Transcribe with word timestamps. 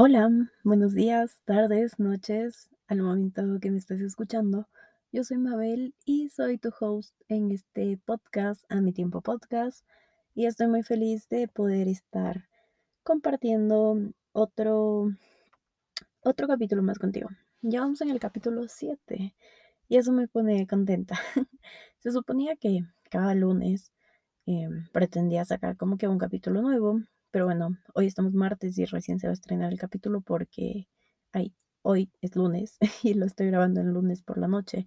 Hola, 0.00 0.30
buenos 0.62 0.94
días, 0.94 1.42
tardes, 1.44 1.98
noches, 1.98 2.70
al 2.86 3.02
momento 3.02 3.58
que 3.60 3.72
me 3.72 3.78
estés 3.78 4.00
escuchando. 4.00 4.68
Yo 5.10 5.24
soy 5.24 5.38
Mabel 5.38 5.92
y 6.04 6.28
soy 6.28 6.56
tu 6.56 6.70
host 6.78 7.16
en 7.26 7.50
este 7.50 7.98
podcast, 8.04 8.62
A 8.68 8.80
Mi 8.80 8.92
Tiempo 8.92 9.22
Podcast, 9.22 9.84
y 10.36 10.46
estoy 10.46 10.68
muy 10.68 10.84
feliz 10.84 11.28
de 11.28 11.48
poder 11.48 11.88
estar 11.88 12.48
compartiendo 13.02 13.98
otro, 14.30 15.10
otro 16.22 16.46
capítulo 16.46 16.84
más 16.84 17.00
contigo. 17.00 17.30
Ya 17.62 17.80
vamos 17.80 18.00
en 18.00 18.10
el 18.10 18.20
capítulo 18.20 18.68
7 18.68 19.34
y 19.88 19.96
eso 19.96 20.12
me 20.12 20.28
pone 20.28 20.68
contenta. 20.68 21.18
Se 21.98 22.12
suponía 22.12 22.54
que 22.54 22.84
cada 23.10 23.34
lunes 23.34 23.90
em, 24.46 24.86
pretendía 24.92 25.44
sacar 25.44 25.76
como 25.76 25.98
que 25.98 26.06
un 26.06 26.18
capítulo 26.18 26.62
nuevo, 26.62 27.00
pero 27.30 27.44
bueno, 27.44 27.76
hoy 27.94 28.06
estamos 28.06 28.34
martes 28.34 28.78
y 28.78 28.84
recién 28.84 29.18
se 29.20 29.26
va 29.26 29.32
a 29.32 29.34
estrenar 29.34 29.72
el 29.72 29.78
capítulo 29.78 30.20
porque 30.20 30.88
ay, 31.32 31.54
hoy 31.82 32.10
es 32.20 32.36
lunes 32.36 32.78
y 33.02 33.14
lo 33.14 33.26
estoy 33.26 33.48
grabando 33.48 33.80
el 33.80 33.88
lunes 33.92 34.22
por 34.22 34.38
la 34.38 34.48
noche. 34.48 34.86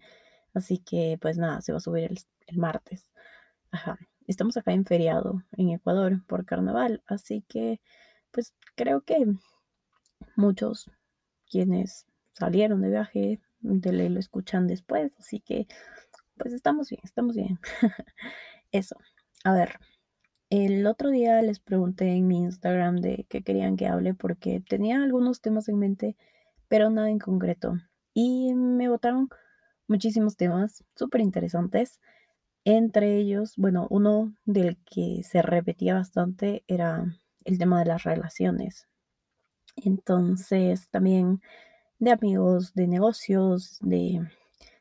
Así 0.53 0.79
que 0.79 1.17
pues 1.21 1.37
nada, 1.37 1.61
se 1.61 1.71
va 1.71 1.77
a 1.77 1.81
subir 1.81 2.11
el, 2.47 2.57
martes. 2.57 3.09
Ajá. 3.71 3.97
Estamos 4.27 4.57
acá 4.57 4.73
en 4.73 4.85
feriado 4.85 5.43
en 5.57 5.69
Ecuador 5.69 6.25
por 6.27 6.45
carnaval, 6.45 7.03
así 7.07 7.43
que 7.47 7.81
pues 8.31 8.53
creo 8.75 9.01
que 9.01 9.25
muchos 10.35 10.91
quienes 11.49 12.05
salieron 12.33 12.81
de 12.81 12.89
viaje 12.89 13.41
de 13.61 14.09
lo 14.09 14.19
escuchan 14.19 14.67
después, 14.67 15.13
así 15.19 15.39
que 15.39 15.67
pues 16.37 16.53
estamos 16.53 16.89
bien, 16.89 17.01
estamos 17.03 17.35
bien. 17.35 17.59
Eso. 18.71 18.95
A 19.43 19.53
ver, 19.53 19.79
el 20.51 20.85
otro 20.85 21.09
día 21.09 21.41
les 21.41 21.59
pregunté 21.61 22.09
en 22.09 22.27
mi 22.27 22.39
Instagram 22.39 22.97
de 22.97 23.25
qué 23.29 23.41
querían 23.41 23.77
que 23.77 23.87
hable 23.87 24.13
porque 24.13 24.61
tenía 24.67 25.01
algunos 25.01 25.39
temas 25.39 25.69
en 25.69 25.79
mente, 25.79 26.17
pero 26.67 26.89
nada 26.89 27.09
en 27.09 27.19
concreto. 27.19 27.75
Y 28.13 28.53
me 28.53 28.89
votaron 28.89 29.29
muchísimos 29.87 30.35
temas 30.35 30.83
súper 30.93 31.21
interesantes. 31.21 32.01
Entre 32.65 33.17
ellos, 33.17 33.53
bueno, 33.55 33.87
uno 33.89 34.35
del 34.43 34.77
que 34.83 35.21
se 35.23 35.41
repetía 35.41 35.95
bastante 35.95 36.65
era 36.67 37.05
el 37.45 37.57
tema 37.57 37.79
de 37.79 37.85
las 37.85 38.03
relaciones. 38.03 38.89
Entonces, 39.77 40.89
también 40.89 41.41
de 41.99 42.11
amigos, 42.11 42.73
de 42.73 42.87
negocios, 42.87 43.77
de 43.79 44.19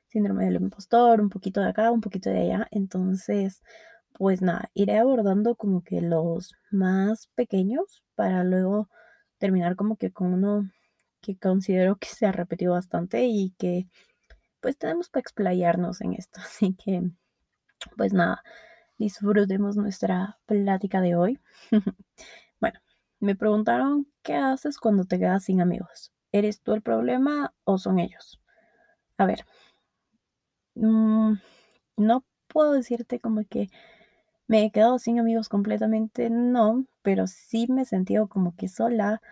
síndrome 0.08 0.46
del 0.46 0.56
impostor, 0.56 1.20
un 1.20 1.28
poquito 1.28 1.60
de 1.60 1.68
acá, 1.68 1.92
un 1.92 2.00
poquito 2.00 2.28
de 2.28 2.40
allá. 2.40 2.66
Entonces, 2.72 3.62
pues 4.20 4.42
nada, 4.42 4.70
iré 4.74 4.98
abordando 4.98 5.54
como 5.54 5.82
que 5.82 6.02
los 6.02 6.54
más 6.70 7.28
pequeños 7.36 8.04
para 8.16 8.44
luego 8.44 8.90
terminar 9.38 9.77
como 9.77 9.96
que 9.96 10.12
con 10.12 10.34
uno 10.34 10.70
que 11.22 11.38
considero 11.38 11.96
que 11.96 12.08
se 12.08 12.27
ha 12.27 12.32
repetido 12.32 12.74
bastante 12.74 13.24
y 13.24 13.54
que 13.56 13.86
pues 14.60 14.77
tenemos 14.77 15.08
para 15.08 15.22
explayarnos 15.22 16.02
en 16.02 16.12
esto. 16.12 16.38
Así 16.44 16.74
que, 16.74 17.02
pues 17.96 18.12
nada, 18.12 18.42
disfrutemos 18.98 19.78
nuestra 19.78 20.38
plática 20.44 21.00
de 21.00 21.16
hoy. 21.16 21.40
bueno, 22.60 22.78
me 23.20 23.34
preguntaron, 23.36 24.06
¿qué 24.22 24.34
haces 24.34 24.77
cuando 24.77 25.05
te 25.05 25.18
quedas 25.18 25.44
sin 25.44 25.62
amigos? 25.62 26.12
¿Eres 26.30 26.60
tú 26.60 26.74
el 26.74 26.82
problema 26.82 27.55
o 27.64 27.78
son 27.78 27.98
ellos? 27.98 28.38
A 29.16 29.24
ver, 29.24 29.46
mmm, 30.74 31.36
no 31.96 32.24
puedo 32.48 32.72
decirte 32.72 33.18
como 33.18 33.44
que 33.48 33.70
me 34.50 34.64
he 34.64 34.72
quedado 34.72 34.98
sin 34.98 35.20
amigos 35.20 35.48
completamente, 35.48 36.28
no, 36.28 36.84
pero 37.02 37.28
sí 37.28 37.68
me 37.68 37.82
he 37.82 37.84
sentido 37.84 38.26
como 38.26 38.56
que 38.56 38.66
sola 38.66 39.22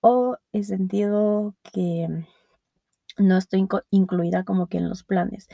o 0.00 0.36
he 0.52 0.62
sentido 0.62 1.56
que 1.64 2.06
no 3.18 3.36
estoy 3.36 3.66
incluida 3.90 4.44
como 4.44 4.68
que 4.68 4.78
en 4.78 4.88
los 4.88 5.02
planes. 5.02 5.48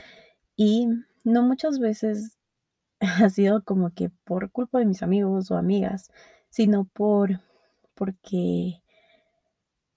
Y 0.55 0.87
no 1.23 1.41
muchas 1.41 1.79
veces 1.79 2.37
ha 2.99 3.27
sido 3.31 3.63
como 3.63 3.89
que 3.89 4.11
por 4.23 4.51
culpa 4.51 4.77
de 4.77 4.85
mis 4.85 5.01
amigos 5.01 5.49
o 5.49 5.57
amigas, 5.57 6.11
sino 6.51 6.85
por 6.85 7.41
porque 7.95 8.83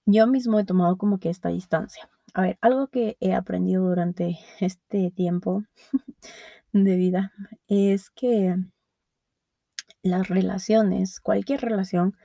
yo 0.07 0.25
mismo 0.25 0.59
he 0.59 0.65
tomado 0.65 0.97
como 0.97 1.19
que 1.19 1.29
esta 1.29 1.49
distancia. 1.49 2.09
A 2.33 2.41
ver, 2.41 2.57
algo 2.59 2.87
que 2.87 3.17
he 3.19 3.35
aprendido 3.35 3.87
durante 3.87 4.39
este 4.59 5.11
tiempo 5.11 5.63
de 6.73 6.95
vida 6.95 7.33
es 7.67 8.09
que 8.09 8.55
las 10.03 10.27
relaciones, 10.27 11.19
cualquier 11.19 11.61
relación, 11.61 12.15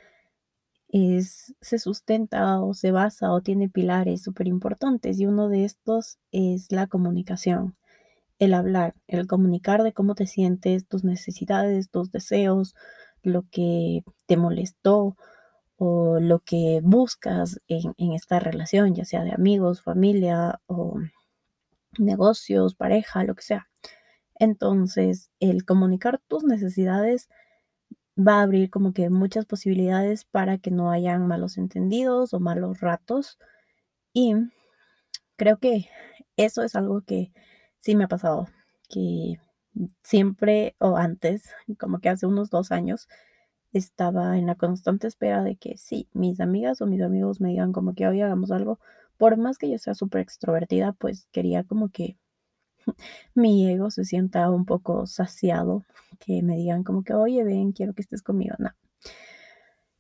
es, 0.89 1.55
se 1.61 1.79
sustenta 1.79 2.61
o 2.61 2.75
se 2.75 2.93
basa 2.93 3.33
o 3.33 3.41
tiene 3.41 3.69
pilares 3.69 4.23
súper 4.23 4.49
importantes 4.49 5.19
y 5.19 5.27
uno 5.27 5.49
de 5.49 5.65
estos 5.65 6.19
es 6.33 6.71
la 6.73 6.87
comunicación, 6.87 7.77
el 8.39 8.55
hablar, 8.55 8.95
el 9.09 9.27
comunicar 9.27 9.83
de 9.83 9.93
cómo 9.93 10.15
te 10.15 10.27
sientes, 10.27 10.87
tus 10.87 11.05
necesidades, 11.05 11.91
tus 11.91 12.13
deseos, 12.13 12.75
lo 13.23 13.45
que 13.51 14.05
te 14.27 14.37
molestó 14.37 15.17
o 15.77 16.21
lo 16.21 16.41
que 16.41 16.81
buscas 16.83 17.61
en, 17.69 17.95
en 17.99 18.13
esta 18.13 18.39
relación, 18.41 18.95
ya 18.95 19.05
sea 19.05 19.25
de 19.25 19.33
amigos, 19.33 19.83
familia 19.83 20.61
o 20.67 20.99
negocios, 21.99 22.75
pareja, 22.75 23.25
lo 23.25 23.35
que 23.35 23.43
sea. 23.43 23.67
Entonces, 24.39 25.31
el 25.41 25.65
comunicar 25.65 26.21
tus 26.29 26.45
necesidades 26.45 27.29
va 28.17 28.41
a 28.41 28.43
abrir 28.43 28.71
como 28.71 28.93
que 28.93 29.11
muchas 29.11 29.47
posibilidades 29.47 30.25
para 30.25 30.59
que 30.59 30.71
no 30.71 30.91
hayan 30.91 31.27
malos 31.27 31.59
entendidos 31.59 32.35
o 32.35 32.41
malos 32.41 32.81
ratos. 32.81 33.39
Y 34.15 34.35
creo 35.37 35.59
que 35.59 35.89
eso 36.37 36.63
es 36.63 36.75
algo 36.75 37.03
que 37.03 37.33
sí 37.79 37.95
me 37.97 38.05
ha 38.05 38.09
pasado, 38.09 38.49
que 38.89 39.39
siempre 40.03 40.77
o 40.79 40.97
antes, 40.97 41.51
como 41.79 41.99
que 42.01 42.09
hace 42.09 42.27
unos 42.27 42.51
dos 42.51 42.73
años, 42.73 43.09
estaba 43.73 44.39
en 44.39 44.47
la 44.47 44.57
constante 44.57 45.07
espera 45.09 45.43
de 45.45 45.57
que 45.57 45.77
sí, 45.79 46.09
mis 46.15 46.41
amigas 46.41 46.81
o 46.81 46.87
mis 46.87 47.03
amigos 47.03 47.41
me 47.41 47.51
digan 47.51 47.73
como 47.73 47.95
que 47.95 48.07
hoy 48.09 48.23
hagamos 48.23 48.51
algo. 48.51 48.81
Por 49.19 49.37
más 49.39 49.59
que 49.59 49.71
yo 49.71 49.79
sea 49.79 49.95
súper 49.95 50.23
extrovertida, 50.23 50.93
pues 50.95 51.29
quería 51.33 51.65
como 51.65 51.91
que 51.91 52.19
mi 53.35 53.69
ego 53.71 53.91
se 53.91 54.05
sienta 54.05 54.51
un 54.51 54.65
poco 54.67 55.07
saciado, 55.07 55.85
que 56.21 56.43
me 56.43 56.57
digan 56.57 56.85
como 56.85 57.05
que, 57.05 57.15
oye, 57.15 57.45
ven, 57.45 57.73
quiero 57.73 57.95
que 57.95 58.03
estés 58.03 58.23
conmigo. 58.23 58.55
No. 58.59 58.71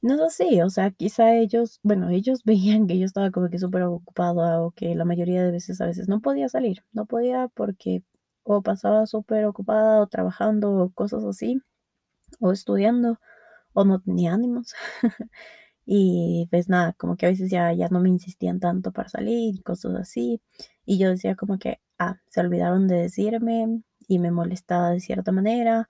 No 0.02 0.14
es 0.14 0.20
así, 0.20 0.60
o 0.62 0.70
sea, 0.70 0.90
quizá 0.90 1.34
ellos, 1.34 1.80
bueno, 1.82 2.10
ellos 2.10 2.42
veían 2.44 2.86
que 2.86 2.98
yo 2.98 3.06
estaba 3.06 3.30
como 3.30 3.48
que 3.50 3.58
súper 3.58 3.82
ocupada 3.82 4.60
o 4.62 4.70
que 4.70 4.94
la 4.94 5.04
mayoría 5.04 5.42
de 5.42 5.50
veces 5.52 5.80
a 5.80 5.86
veces 5.86 6.08
no 6.08 6.20
podía 6.20 6.48
salir, 6.48 6.84
no 6.92 7.06
podía 7.06 7.48
porque 7.48 8.02
o 8.44 8.62
pasaba 8.62 9.06
súper 9.06 9.44
ocupada 9.46 10.00
o 10.00 10.06
trabajando 10.06 10.72
o 10.72 10.90
cosas 10.92 11.24
así, 11.24 11.60
o 12.40 12.52
estudiando, 12.52 13.20
o 13.74 13.84
no 13.84 14.00
tenía 14.00 14.34
ánimos. 14.34 14.74
y 15.86 16.48
pues 16.50 16.68
nada, 16.68 16.94
como 16.94 17.16
que 17.16 17.26
a 17.26 17.30
veces 17.30 17.50
ya, 17.50 17.72
ya 17.74 17.88
no 17.90 18.00
me 18.00 18.10
insistían 18.10 18.60
tanto 18.60 18.92
para 18.92 19.08
salir, 19.08 19.62
cosas 19.64 19.94
así. 19.96 20.42
Y 20.86 20.98
yo 20.98 21.10
decía 21.10 21.36
como 21.36 21.58
que, 21.58 21.80
ah, 21.98 22.16
se 22.28 22.40
olvidaron 22.40 22.88
de 22.88 22.96
decirme 22.96 23.82
y 24.08 24.18
me 24.18 24.30
molestaba 24.30 24.90
de 24.90 25.00
cierta 25.00 25.32
manera 25.32 25.88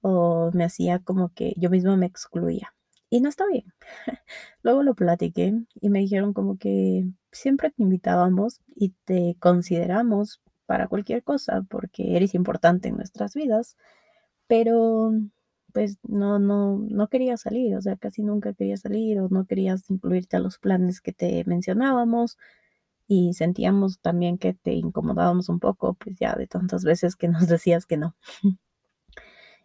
o 0.00 0.50
me 0.54 0.64
hacía 0.64 1.00
como 1.00 1.30
que 1.30 1.54
yo 1.56 1.70
misma 1.70 1.96
me 1.96 2.06
excluía. 2.06 2.74
Y 3.10 3.20
no 3.20 3.28
está 3.28 3.46
bien. 3.46 3.64
Luego 4.62 4.82
lo 4.82 4.94
platiqué 4.94 5.54
y 5.80 5.90
me 5.90 6.00
dijeron 6.00 6.32
como 6.34 6.58
que 6.58 7.06
siempre 7.32 7.70
te 7.70 7.82
invitábamos 7.82 8.60
y 8.74 8.90
te 9.04 9.36
consideramos 9.40 10.42
para 10.66 10.88
cualquier 10.88 11.22
cosa 11.24 11.62
porque 11.68 12.16
eres 12.16 12.34
importante 12.34 12.88
en 12.88 12.96
nuestras 12.96 13.34
vidas, 13.34 13.76
pero 14.48 15.12
pues 15.72 15.98
no, 16.02 16.38
no, 16.38 16.78
no 16.78 17.08
quería 17.08 17.36
salir, 17.36 17.76
o 17.76 17.82
sea, 17.82 17.96
casi 17.96 18.22
nunca 18.22 18.54
quería 18.54 18.76
salir 18.76 19.20
o 19.20 19.28
no 19.30 19.46
querías 19.46 19.90
incluirte 19.90 20.36
a 20.36 20.40
los 20.40 20.58
planes 20.58 21.00
que 21.00 21.12
te 21.12 21.44
mencionábamos 21.46 22.38
y 23.08 23.32
sentíamos 23.32 24.00
también 24.00 24.38
que 24.38 24.52
te 24.54 24.74
incomodábamos 24.74 25.48
un 25.48 25.58
poco, 25.58 25.94
pues 25.94 26.16
ya 26.20 26.34
de 26.36 26.46
tantas 26.46 26.84
veces 26.84 27.16
que 27.16 27.28
nos 27.28 27.48
decías 27.48 27.86
que 27.86 27.96
no. 27.96 28.14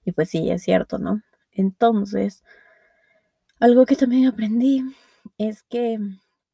y 0.06 0.14
pues 0.14 0.30
sí, 0.30 0.50
es 0.50 0.64
cierto, 0.64 0.98
¿no? 0.98 1.22
Entonces, 1.52 2.44
algo 3.60 3.86
que 3.86 3.96
también 3.96 4.28
aprendí 4.28 4.84
es 5.38 5.64
que 5.64 6.00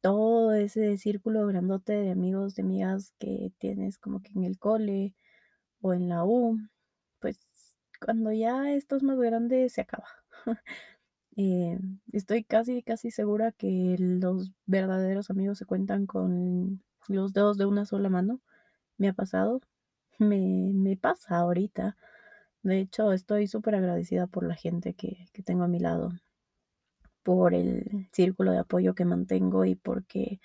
todo 0.00 0.52
ese 0.52 0.96
círculo 0.98 1.46
grandote 1.46 1.92
de 1.92 2.10
amigos, 2.10 2.54
de 2.56 2.62
amigas 2.62 3.12
que 3.18 3.52
tienes 3.58 3.98
como 3.98 4.20
que 4.20 4.32
en 4.34 4.44
el 4.44 4.58
cole 4.58 5.14
o 5.80 5.94
en 5.94 6.08
la 6.08 6.24
U, 6.24 6.58
pues 7.20 7.38
cuando 8.04 8.32
ya 8.32 8.72
estás 8.72 9.02
más 9.02 9.18
grande 9.18 9.68
se 9.68 9.82
acaba. 9.82 10.08
Eh, 11.42 11.78
estoy 12.12 12.44
casi, 12.44 12.82
casi 12.82 13.10
segura 13.10 13.50
que 13.52 13.96
los 13.98 14.52
verdaderos 14.66 15.30
amigos 15.30 15.56
se 15.58 15.64
cuentan 15.64 16.04
con 16.06 16.82
los 17.08 17.32
dedos 17.32 17.56
de 17.56 17.64
una 17.66 17.86
sola 17.86 18.10
mano. 18.10 18.40
Me 18.98 19.08
ha 19.08 19.14
pasado, 19.14 19.60
me, 20.18 20.72
me 20.74 20.96
pasa 20.98 21.38
ahorita. 21.38 21.96
De 22.64 22.80
hecho, 22.80 23.12
estoy 23.12 23.46
súper 23.48 23.76
agradecida 23.76 24.26
por 24.28 24.44
la 24.46 24.56
gente 24.56 24.94
que, 24.94 25.28
que 25.34 25.42
tengo 25.44 25.64
a 25.64 25.68
mi 25.68 25.80
lado. 25.80 26.12
por 27.22 27.54
el 27.54 28.08
círculo 28.12 28.52
de 28.52 28.58
apoyo 28.58 28.94
que 28.94 29.04
mantengo 29.04 29.64
y 29.64 29.74
porque 29.74 30.40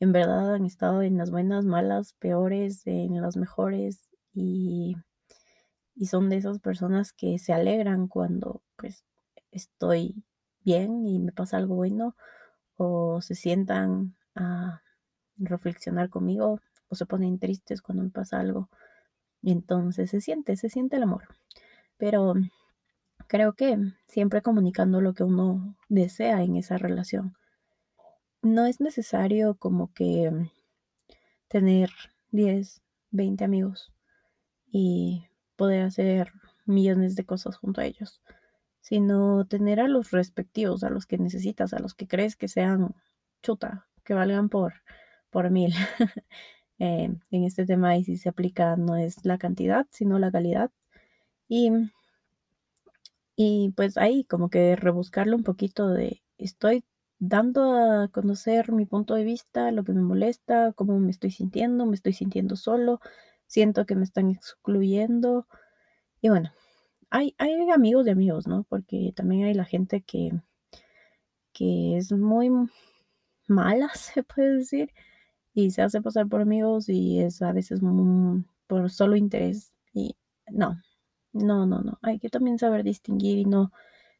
en 0.00 0.12
verdad 0.12 0.54
han 0.54 0.66
estado 0.66 1.02
en 1.02 1.18
las 1.18 1.30
buenas, 1.30 1.66
malas, 1.66 2.14
peores, 2.14 2.86
en 2.86 3.20
las 3.22 3.36
mejores 3.36 4.08
y, 4.34 4.96
y 5.94 6.06
son 6.06 6.28
de 6.30 6.36
esas 6.38 6.58
personas 6.58 7.12
que 7.12 7.38
se 7.38 7.52
alegran 7.52 8.08
cuando 8.08 8.62
pues 8.76 9.04
estoy 9.50 10.24
bien 10.64 11.06
y 11.06 11.18
me 11.18 11.32
pasa 11.32 11.56
algo 11.56 11.74
bueno 11.74 12.16
o 12.76 13.20
se 13.20 13.34
sientan 13.34 14.16
a 14.34 14.82
reflexionar 15.36 16.10
conmigo 16.10 16.60
o 16.88 16.94
se 16.94 17.06
ponen 17.06 17.38
tristes 17.38 17.82
cuando 17.82 18.02
me 18.02 18.10
pasa 18.10 18.40
algo. 18.40 18.68
Entonces 19.42 20.10
se 20.10 20.20
siente, 20.20 20.56
se 20.56 20.68
siente 20.68 20.96
el 20.96 21.04
amor. 21.04 21.24
Pero 21.96 22.34
creo 23.26 23.54
que 23.54 23.78
siempre 24.06 24.42
comunicando 24.42 25.00
lo 25.00 25.14
que 25.14 25.24
uno 25.24 25.76
desea 25.88 26.42
en 26.42 26.56
esa 26.56 26.78
relación. 26.78 27.36
No 28.42 28.66
es 28.66 28.80
necesario 28.80 29.54
como 29.54 29.92
que 29.92 30.32
tener 31.48 31.90
10, 32.30 32.82
20 33.10 33.44
amigos 33.44 33.92
y 34.72 35.26
poder 35.56 35.82
hacer 35.82 36.32
millones 36.64 37.16
de 37.16 37.24
cosas 37.24 37.56
junto 37.56 37.80
a 37.80 37.84
ellos, 37.84 38.22
sino 38.80 39.46
tener 39.46 39.80
a 39.80 39.88
los 39.88 40.10
respectivos, 40.10 40.84
a 40.84 40.90
los 40.90 41.06
que 41.06 41.18
necesitas, 41.18 41.74
a 41.74 41.78
los 41.78 41.94
que 41.94 42.08
crees 42.08 42.36
que 42.36 42.48
sean 42.48 42.94
chuta, 43.42 43.86
que 44.04 44.14
valgan 44.14 44.48
por, 44.48 44.74
por 45.30 45.50
mil. 45.50 45.74
Eh, 46.82 47.10
en 47.30 47.44
este 47.44 47.66
tema 47.66 47.98
y 47.98 48.04
si 48.04 48.16
se 48.16 48.30
aplica 48.30 48.74
no 48.74 48.96
es 48.96 49.26
la 49.26 49.36
cantidad, 49.36 49.86
sino 49.90 50.18
la 50.18 50.30
calidad. 50.30 50.70
Y, 51.46 51.70
y 53.36 53.70
pues 53.76 53.98
ahí 53.98 54.24
como 54.24 54.48
que 54.48 54.76
rebuscarlo 54.76 55.36
un 55.36 55.44
poquito 55.44 55.88
de 55.88 56.22
estoy 56.38 56.82
dando 57.18 57.74
a 57.74 58.08
conocer 58.08 58.72
mi 58.72 58.86
punto 58.86 59.14
de 59.14 59.24
vista, 59.24 59.70
lo 59.72 59.84
que 59.84 59.92
me 59.92 60.00
molesta, 60.00 60.72
cómo 60.72 60.98
me 60.98 61.10
estoy 61.10 61.30
sintiendo, 61.30 61.84
me 61.84 61.94
estoy 61.94 62.14
sintiendo 62.14 62.56
solo, 62.56 63.00
siento 63.46 63.84
que 63.84 63.94
me 63.94 64.04
están 64.04 64.30
excluyendo. 64.30 65.46
Y 66.22 66.30
bueno, 66.30 66.50
hay, 67.10 67.34
amigos 67.72 68.04
de 68.04 68.12
amigos, 68.12 68.46
¿no? 68.46 68.64
Porque 68.68 69.12
también 69.14 69.44
hay 69.44 69.54
la 69.54 69.64
gente 69.64 70.00
que, 70.02 70.30
que 71.52 71.96
es 71.96 72.12
muy 72.12 72.50
mala, 73.48 73.90
se 73.94 74.22
puede 74.22 74.58
decir, 74.58 74.92
y 75.54 75.70
se 75.72 75.82
hace 75.82 76.00
pasar 76.00 76.28
por 76.28 76.40
amigos 76.40 76.88
y 76.88 77.20
es 77.20 77.42
a 77.42 77.52
veces 77.52 77.80
por 78.66 78.90
solo 78.90 79.16
interés. 79.16 79.74
Y 79.92 80.16
no, 80.48 80.80
no, 81.32 81.66
no, 81.66 81.82
no. 81.82 81.98
Hay 82.02 82.18
que 82.20 82.30
también 82.30 82.58
saber 82.58 82.84
distinguir 82.84 83.38
y 83.38 83.44
no 83.44 83.72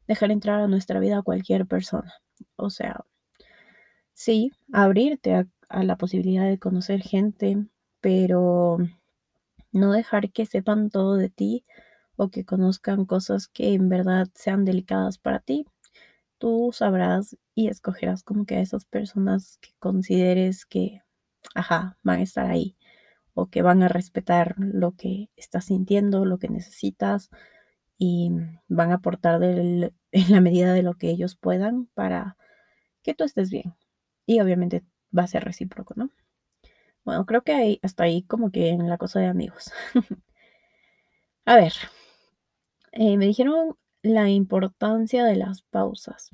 dejar 0.07 0.31
entrar 0.31 0.61
a 0.61 0.67
nuestra 0.67 0.99
vida 0.99 1.19
a 1.19 1.23
cualquier 1.23 1.65
persona. 1.67 2.13
O 2.57 2.69
sea, 2.69 3.05
sí, 4.13 4.51
abrirte 4.73 5.35
a 5.69 5.83
la 5.83 5.97
posibilidad 5.97 6.45
de 6.45 6.59
conocer 6.59 7.01
gente, 7.01 7.65
pero 8.01 8.77
no 9.71 9.91
dejar 9.93 10.31
que 10.31 10.45
sepan 10.45 10.89
todo 10.89 11.15
de 11.15 11.29
ti 11.29 11.63
o 12.15 12.29
que 12.29 12.45
conozcan 12.45 13.05
cosas 13.05 13.47
que 13.47 13.73
en 13.73 13.89
verdad 13.89 14.27
sean 14.35 14.65
delicadas 14.65 15.17
para 15.17 15.39
ti. 15.39 15.65
Tú 16.39 16.71
sabrás 16.73 17.37
y 17.55 17.69
escogerás 17.69 18.23
como 18.23 18.45
que 18.45 18.55
a 18.55 18.61
esas 18.61 18.85
personas 18.85 19.57
que 19.61 19.71
consideres 19.79 20.65
que 20.65 21.01
ajá, 21.55 21.97
van 22.03 22.19
a 22.19 22.23
estar 22.23 22.49
ahí 22.49 22.75
o 23.33 23.49
que 23.49 23.61
van 23.61 23.83
a 23.83 23.87
respetar 23.87 24.55
lo 24.57 24.93
que 24.93 25.29
estás 25.35 25.65
sintiendo, 25.65 26.25
lo 26.25 26.37
que 26.37 26.49
necesitas 26.49 27.29
y 27.97 28.31
van 28.67 28.91
a 28.91 28.95
aportar 28.95 29.41
en 29.43 29.91
la 30.11 30.41
medida 30.41 30.73
de 30.73 30.83
lo 30.83 30.95
que 30.95 31.09
ellos 31.09 31.35
puedan 31.35 31.87
para 31.93 32.37
que 33.03 33.13
tú 33.13 33.23
estés 33.23 33.49
bien. 33.49 33.75
Y 34.25 34.39
obviamente 34.41 34.83
va 35.17 35.23
a 35.23 35.27
ser 35.27 35.43
recíproco, 35.43 35.93
¿no? 35.97 36.11
Bueno, 37.03 37.25
creo 37.25 37.43
que 37.43 37.53
hay, 37.53 37.79
hasta 37.81 38.03
ahí 38.03 38.23
como 38.23 38.51
que 38.51 38.69
en 38.69 38.87
la 38.89 38.97
cosa 38.97 39.19
de 39.19 39.27
amigos. 39.27 39.71
a 41.45 41.55
ver, 41.55 41.73
eh, 42.91 43.17
me 43.17 43.25
dijeron 43.25 43.77
la 44.01 44.29
importancia 44.29 45.25
de 45.25 45.35
las 45.35 45.61
pausas. 45.63 46.31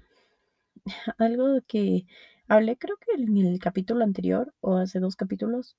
Algo 1.18 1.59
que 1.68 2.06
Hablé 2.50 2.77
creo 2.77 2.95
que 2.98 3.21
en 3.21 3.38
el 3.38 3.59
capítulo 3.59 4.06
anterior 4.06 4.54
o 4.62 4.77
hace 4.77 5.00
dos 5.00 5.18
capítulos, 5.18 5.75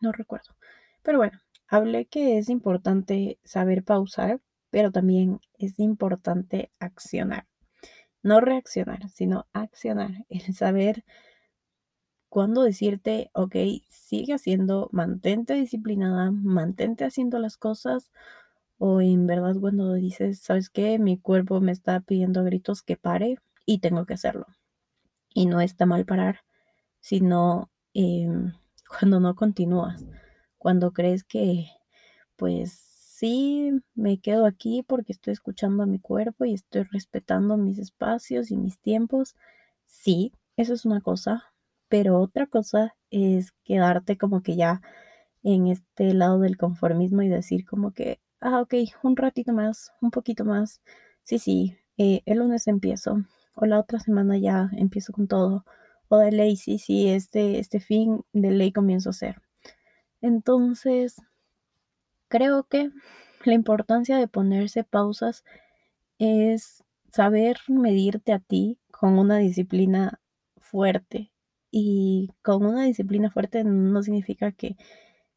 no 0.00 0.12
recuerdo. 0.12 0.56
Pero 1.02 1.18
bueno, 1.18 1.38
hablé 1.68 2.06
que 2.06 2.38
es 2.38 2.48
importante 2.48 3.38
saber 3.44 3.84
pausar, 3.84 4.40
pero 4.70 4.90
también 4.90 5.40
es 5.58 5.78
importante 5.78 6.70
accionar. 6.78 7.46
No 8.22 8.40
reaccionar, 8.40 9.10
sino 9.10 9.46
accionar. 9.52 10.10
El 10.30 10.54
saber 10.54 11.04
cuándo 12.30 12.62
decirte, 12.62 13.30
ok, 13.34 13.56
sigue 13.90 14.32
haciendo, 14.32 14.88
mantente 14.92 15.52
disciplinada, 15.54 16.30
mantente 16.30 17.04
haciendo 17.04 17.38
las 17.38 17.58
cosas. 17.58 18.10
O 18.78 19.00
en 19.00 19.26
verdad 19.26 19.56
cuando 19.60 19.94
dices, 19.94 20.40
¿sabes 20.40 20.70
qué? 20.70 20.98
Mi 20.98 21.18
cuerpo 21.18 21.60
me 21.60 21.72
está 21.72 22.00
pidiendo 22.00 22.40
a 22.40 22.44
gritos 22.44 22.82
que 22.82 22.96
pare 22.96 23.38
y 23.66 23.78
tengo 23.80 24.06
que 24.06 24.14
hacerlo 24.14 24.46
y 25.34 25.46
no 25.46 25.60
está 25.60 25.86
mal 25.86 26.06
parar, 26.06 26.40
sino 27.00 27.70
em, 27.94 28.52
cuando 28.88 29.20
no 29.20 29.34
continúas, 29.36 30.04
cuando 30.58 30.92
crees 30.92 31.24
que 31.24 31.66
pues 32.36 32.72
sí, 32.72 33.72
me 33.94 34.18
quedo 34.18 34.46
aquí 34.46 34.82
porque 34.86 35.12
estoy 35.12 35.32
escuchando 35.32 35.82
a 35.82 35.86
mi 35.86 35.98
cuerpo 35.98 36.44
y 36.44 36.54
estoy 36.54 36.84
respetando 36.84 37.56
mis 37.56 37.78
espacios 37.78 38.50
y 38.50 38.56
mis 38.56 38.78
tiempos, 38.78 39.36
sí, 39.86 40.32
eso 40.56 40.74
es 40.74 40.84
una 40.84 41.00
cosa, 41.00 41.44
pero 41.88 42.20
otra 42.20 42.46
cosa 42.46 42.94
es 43.10 43.52
quedarte 43.64 44.18
como 44.18 44.42
que 44.42 44.56
ya 44.56 44.82
en 45.42 45.68
este 45.68 46.14
lado 46.14 46.40
del 46.40 46.56
conformismo 46.56 47.22
y 47.22 47.28
decir 47.28 47.66
como 47.66 47.92
que, 47.92 48.20
ah, 48.40 48.60
ok, 48.60 48.74
un 49.02 49.16
ratito 49.16 49.52
más, 49.52 49.92
un 50.00 50.10
poquito 50.10 50.44
más, 50.44 50.80
sí, 51.24 51.38
sí, 51.38 51.76
eh, 51.98 52.22
el 52.26 52.38
lunes 52.38 52.66
empiezo, 52.68 53.24
o 53.56 53.66
la 53.66 53.80
otra 53.80 53.98
semana 54.00 54.38
ya 54.38 54.70
empiezo 54.76 55.12
con 55.12 55.28
todo, 55.28 55.64
o 56.08 56.18
de 56.18 56.32
ley, 56.32 56.56
sí, 56.56 56.78
sí, 56.78 57.08
este, 57.08 57.58
este 57.58 57.80
fin 57.80 58.24
de 58.32 58.50
ley 58.52 58.72
comienzo 58.72 59.10
a 59.10 59.12
hacer. 59.12 59.42
Entonces, 60.22 61.16
creo 62.28 62.64
que 62.64 62.90
la 63.44 63.54
importancia 63.54 64.18
de 64.18 64.28
ponerse 64.28 64.84
pausas 64.84 65.44
es 66.18 66.84
saber 67.12 67.58
medirte 67.68 68.32
a 68.32 68.40
ti 68.40 68.78
con 68.90 69.18
una 69.18 69.38
disciplina 69.38 70.20
fuerte. 70.58 71.32
Y 71.70 72.32
con 72.42 72.64
una 72.66 72.84
disciplina 72.84 73.30
fuerte 73.30 73.64
no 73.64 74.02
significa 74.02 74.52
que 74.52 74.76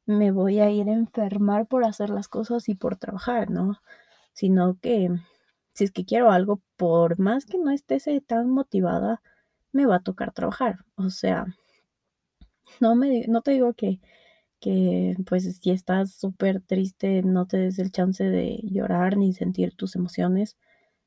me 0.10 0.32
voy 0.32 0.60
a 0.60 0.72
ir 0.72 0.90
a 0.90 0.94
enfermar 0.94 1.68
por 1.68 1.86
hacer 1.86 2.10
las 2.10 2.28
cosas 2.28 2.68
y 2.68 2.76
por 2.76 2.98
trabajar, 2.98 3.52
¿no? 3.52 3.80
Sino 4.34 4.80
que 4.82 5.10
si 5.74 5.84
es 5.84 5.92
que 5.92 6.06
quiero 6.06 6.32
algo, 6.32 6.62
por 6.78 7.20
más 7.20 7.46
que 7.46 7.60
no 7.60 7.70
esté 7.72 8.00
tan 8.22 8.50
motivada, 8.50 9.22
me 9.72 9.86
va 9.86 9.98
a 9.98 10.04
tocar 10.04 10.34
trabajar. 10.34 10.80
O 10.96 11.12
sea, 11.12 11.46
no, 12.80 12.96
me, 12.96 13.28
no 13.28 13.42
te 13.42 13.52
digo 13.52 13.74
que, 13.74 14.00
que 14.60 15.16
pues 15.28 15.60
si 15.60 15.72
estás 15.72 16.14
súper 16.14 16.62
triste 16.62 17.22
no 17.24 17.46
te 17.48 17.58
des 17.58 17.80
el 17.80 17.92
chance 17.92 18.24
de 18.24 18.60
llorar 18.64 19.18
ni 19.18 19.34
sentir 19.34 19.76
tus 19.76 19.96
emociones, 19.96 20.58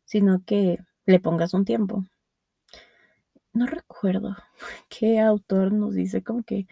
sino 0.05 0.45
que 0.45 0.79
le 1.07 1.21
pongas 1.21 1.55
un 1.55 1.65
tiempo. 1.65 2.05
No 3.53 3.67
recuerdo 3.67 4.37
qué 4.89 5.19
autor 5.21 5.73
nos 5.73 5.95
dice 5.95 6.23
como 6.23 6.45
que 6.45 6.69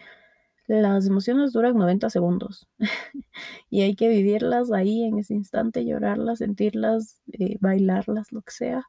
las 0.79 1.07
emociones 1.07 1.51
duran 1.51 1.77
90 1.77 2.09
segundos 2.09 2.67
y 3.69 3.81
hay 3.81 3.95
que 3.95 4.07
vivirlas 4.07 4.71
ahí 4.71 5.03
en 5.03 5.19
ese 5.19 5.33
instante, 5.33 5.85
llorarlas, 5.85 6.39
sentirlas, 6.39 7.21
eh, 7.33 7.57
bailarlas, 7.59 8.31
lo 8.31 8.41
que 8.41 8.51
sea, 8.51 8.85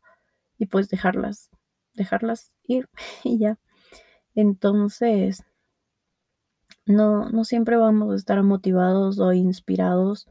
y 0.59 0.67
pues 0.67 0.89
dejarlas, 0.89 1.51
dejarlas 1.95 2.53
ir 2.65 2.89
y 3.25 3.39
ya. 3.39 3.59
Entonces, 4.35 5.45
no, 6.87 7.29
no 7.31 7.45
siempre 7.45 7.77
vamos 7.77 8.13
a 8.13 8.17
estar 8.17 8.43
motivados 8.43 9.19
o 9.19 9.33
inspirados, 9.33 10.29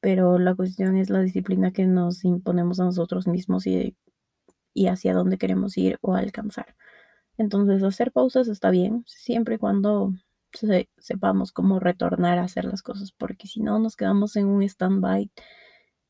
pero 0.00 0.38
la 0.38 0.54
cuestión 0.54 0.96
es 0.96 1.10
la 1.10 1.20
disciplina 1.20 1.72
que 1.72 1.86
nos 1.86 2.24
imponemos 2.24 2.80
a 2.80 2.84
nosotros 2.84 3.26
mismos 3.26 3.66
y, 3.66 3.96
y 4.74 4.88
hacia 4.88 5.14
dónde 5.14 5.38
queremos 5.38 5.76
ir 5.78 5.98
o 6.02 6.14
alcanzar. 6.14 6.76
Entonces, 7.38 7.82
hacer 7.82 8.12
pausas 8.12 8.48
está 8.48 8.70
bien, 8.70 9.04
siempre 9.06 9.56
y 9.56 9.58
cuando 9.58 10.12
sepamos 10.98 11.52
cómo 11.52 11.80
retornar 11.80 12.38
a 12.38 12.44
hacer 12.44 12.64
las 12.64 12.82
cosas, 12.82 13.12
porque 13.12 13.46
si 13.48 13.60
no 13.60 13.78
nos 13.78 13.96
quedamos 13.96 14.36
en 14.36 14.46
un 14.46 14.62
stand-by 14.62 15.30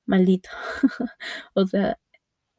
maldito. 0.06 0.50
o 1.54 1.66
sea, 1.66 1.98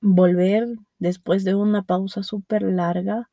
volver 0.02 0.68
después 1.00 1.44
de 1.44 1.56
una 1.56 1.84
pausa 1.84 2.24
súper 2.24 2.64
larga, 2.64 3.30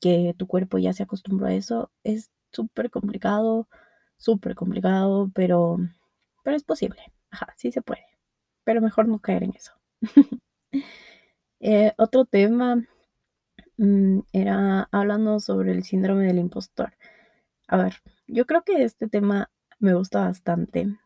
que 0.00 0.34
tu 0.36 0.46
cuerpo 0.46 0.78
ya 0.78 0.92
se 0.92 1.04
acostumbró 1.04 1.46
a 1.46 1.54
eso, 1.54 1.90
es 2.04 2.30
súper 2.52 2.90
complicado, 2.90 3.68
súper 4.16 4.54
complicado, 4.54 5.30
pero, 5.34 5.78
pero 6.44 6.56
es 6.56 6.64
posible. 6.64 7.02
Ajá, 7.30 7.54
sí 7.56 7.72
se 7.72 7.82
puede, 7.82 8.04
pero 8.64 8.80
mejor 8.80 9.08
no 9.08 9.20
caer 9.20 9.44
en 9.44 9.54
eso. 9.54 9.72
Eh, 11.62 11.92
otro 11.98 12.24
tema 12.24 12.82
mm, 13.76 14.20
era 14.32 14.88
hablando 14.92 15.40
sobre 15.40 15.72
el 15.72 15.84
síndrome 15.84 16.24
del 16.26 16.38
impostor. 16.38 16.94
A 17.70 17.76
ver, 17.76 17.94
yo 18.26 18.46
creo 18.46 18.64
que 18.64 18.82
este 18.82 19.08
tema 19.08 19.48
me 19.78 19.94
gusta 19.94 20.22
bastante 20.22 20.98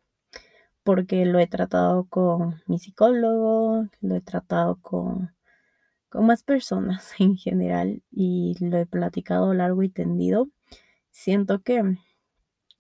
porque 0.83 1.27
lo 1.27 1.39
he 1.39 1.47
tratado 1.47 2.07
con 2.09 2.63
mi 2.67 2.79
psicólogo, 2.79 3.87
lo 4.01 4.15
he 4.17 4.23
tratado 4.23 4.81
con, 4.81 5.35
con 6.09 6.25
más 6.25 6.43
personas 6.43 7.13
en 7.19 7.37
general 7.37 8.03
y 8.11 8.57
lo 8.61 8.79
he 8.79 8.87
platicado 8.87 9.53
largo 9.53 9.83
y 9.83 9.91
tendido. 9.91 10.49
Siento 11.11 11.61
que, 11.63 11.99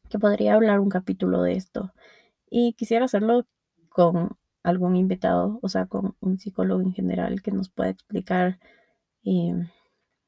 que 0.09 0.19
podría 0.19 0.55
hablar 0.55 0.81
un 0.81 0.89
capítulo 0.89 1.43
de 1.43 1.53
esto 1.53 1.93
y 2.49 2.73
quisiera 2.73 3.05
hacerlo 3.05 3.47
con 3.91 4.39
algún 4.63 4.97
invitado, 4.97 5.59
o 5.61 5.69
sea, 5.69 5.85
con 5.89 6.17
un 6.21 6.39
psicólogo 6.39 6.81
en 6.81 6.95
general 6.95 7.43
que 7.43 7.51
nos 7.53 7.69
pueda 7.69 7.91
explicar 7.91 8.59
eh, 9.25 9.69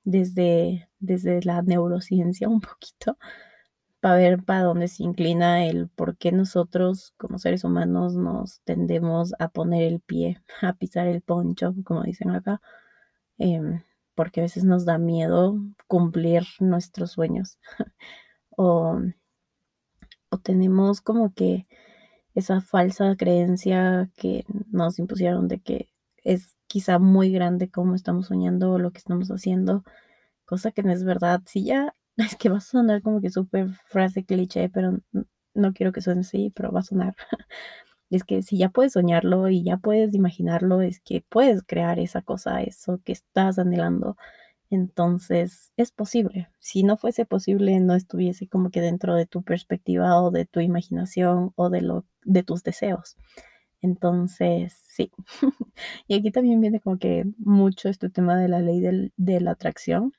desde, 0.07 0.89
desde 1.01 1.43
la 1.43 1.61
neurociencia 1.63 2.49
un 2.49 2.61
poquito 2.63 3.19
para 4.01 4.17
ver 4.17 4.45
para 4.45 4.63
dónde 4.63 4.89
se 4.89 5.03
inclina 5.03 5.67
el 5.67 5.89
por 5.89 6.17
qué 6.17 6.33
nosotros 6.33 7.13
como 7.17 7.39
seres 7.39 7.65
humanos 7.65 8.15
nos 8.15 8.61
tendemos 8.63 9.35
a 9.39 9.49
poner 9.49 9.83
el 9.83 10.01
pie, 10.01 10.41
a 10.63 10.75
pisar 10.75 11.09
el 11.09 11.23
poncho, 11.23 11.75
como 11.85 12.03
dicen 12.05 12.31
acá, 12.31 12.61
em, 13.39 13.83
porque 14.15 14.41
a 14.41 14.45
veces 14.45 14.65
nos 14.65 14.85
da 14.87 14.99
miedo 14.99 15.59
cumplir 15.89 16.45
nuestros 16.61 17.13
sueños. 17.13 17.59
O, 18.59 18.99
o 20.31 20.39
tenemos 20.39 21.03
como 21.03 21.35
que 21.35 21.67
esa 22.35 22.63
falsa 22.63 23.15
creencia 23.17 24.11
que 24.17 24.47
nos 24.71 24.99
impusieron 24.99 25.47
de 25.47 25.61
que 25.61 25.91
es 26.25 26.56
quizá 26.67 26.99
muy 26.99 27.31
grande 27.33 27.71
como 27.71 27.95
estamos 27.95 28.27
soñando 28.27 28.73
o 28.73 28.79
lo 28.79 28.93
que 28.93 28.99
estamos 28.99 29.29
haciendo, 29.31 29.85
cosa 30.47 30.73
que 30.73 30.83
no 30.83 30.93
es 30.93 31.05
verdad. 31.05 31.43
Si 31.47 31.65
ya, 31.65 31.95
es 32.17 32.37
que 32.37 32.49
va 32.49 32.59
a 32.59 32.61
sonar 32.61 33.03
como 33.03 33.21
que 33.21 33.31
súper 33.31 33.69
frase 33.87 34.25
cliché, 34.25 34.69
pero 34.71 34.99
no 35.55 35.73
quiero 35.75 35.93
que 35.93 36.03
suene 36.03 36.21
así, 36.23 36.53
pero 36.55 36.73
va 36.73 36.81
a 36.81 36.83
sonar. 36.85 37.17
es 38.11 38.25
que 38.25 38.43
si 38.43 38.59
ya 38.59 38.71
puedes 38.71 38.95
soñarlo 38.95 39.49
y 39.49 39.65
ya 39.65 39.79
puedes 39.79 40.15
imaginarlo, 40.15 40.83
es 40.83 41.01
que 41.01 41.25
puedes 41.29 41.63
crear 41.63 41.99
esa 41.99 42.23
cosa, 42.23 42.63
eso 42.63 43.01
que 43.05 43.13
estás 43.13 43.59
anhelando. 43.59 44.17
Entonces, 44.71 45.73
es 45.77 45.93
posible. 45.93 46.49
Si 46.59 46.83
no 46.83 46.97
fuese 46.97 47.25
posible, 47.25 47.79
no 47.81 47.95
estuviese 47.95 48.49
como 48.49 48.71
que 48.71 48.81
dentro 48.81 49.15
de 49.15 49.27
tu 49.27 49.43
perspectiva 49.43 50.21
o 50.21 50.31
de 50.31 50.45
tu 50.47 50.61
imaginación 50.61 51.53
o 51.57 51.71
de, 51.71 51.83
lo, 51.83 52.05
de 52.25 52.43
tus 52.43 52.63
deseos. 52.65 53.17
Entonces, 53.83 54.75
sí. 54.89 55.11
y 56.09 56.17
aquí 56.17 56.31
también 56.31 56.61
viene 56.61 56.81
como 56.81 56.99
que 56.99 57.25
mucho 57.39 57.89
este 57.89 58.11
tema 58.11 58.37
de 58.39 58.49
la 58.49 58.61
ley 58.61 58.81
del, 58.81 59.13
de 59.17 59.41
la 59.41 59.53
atracción. 59.53 60.13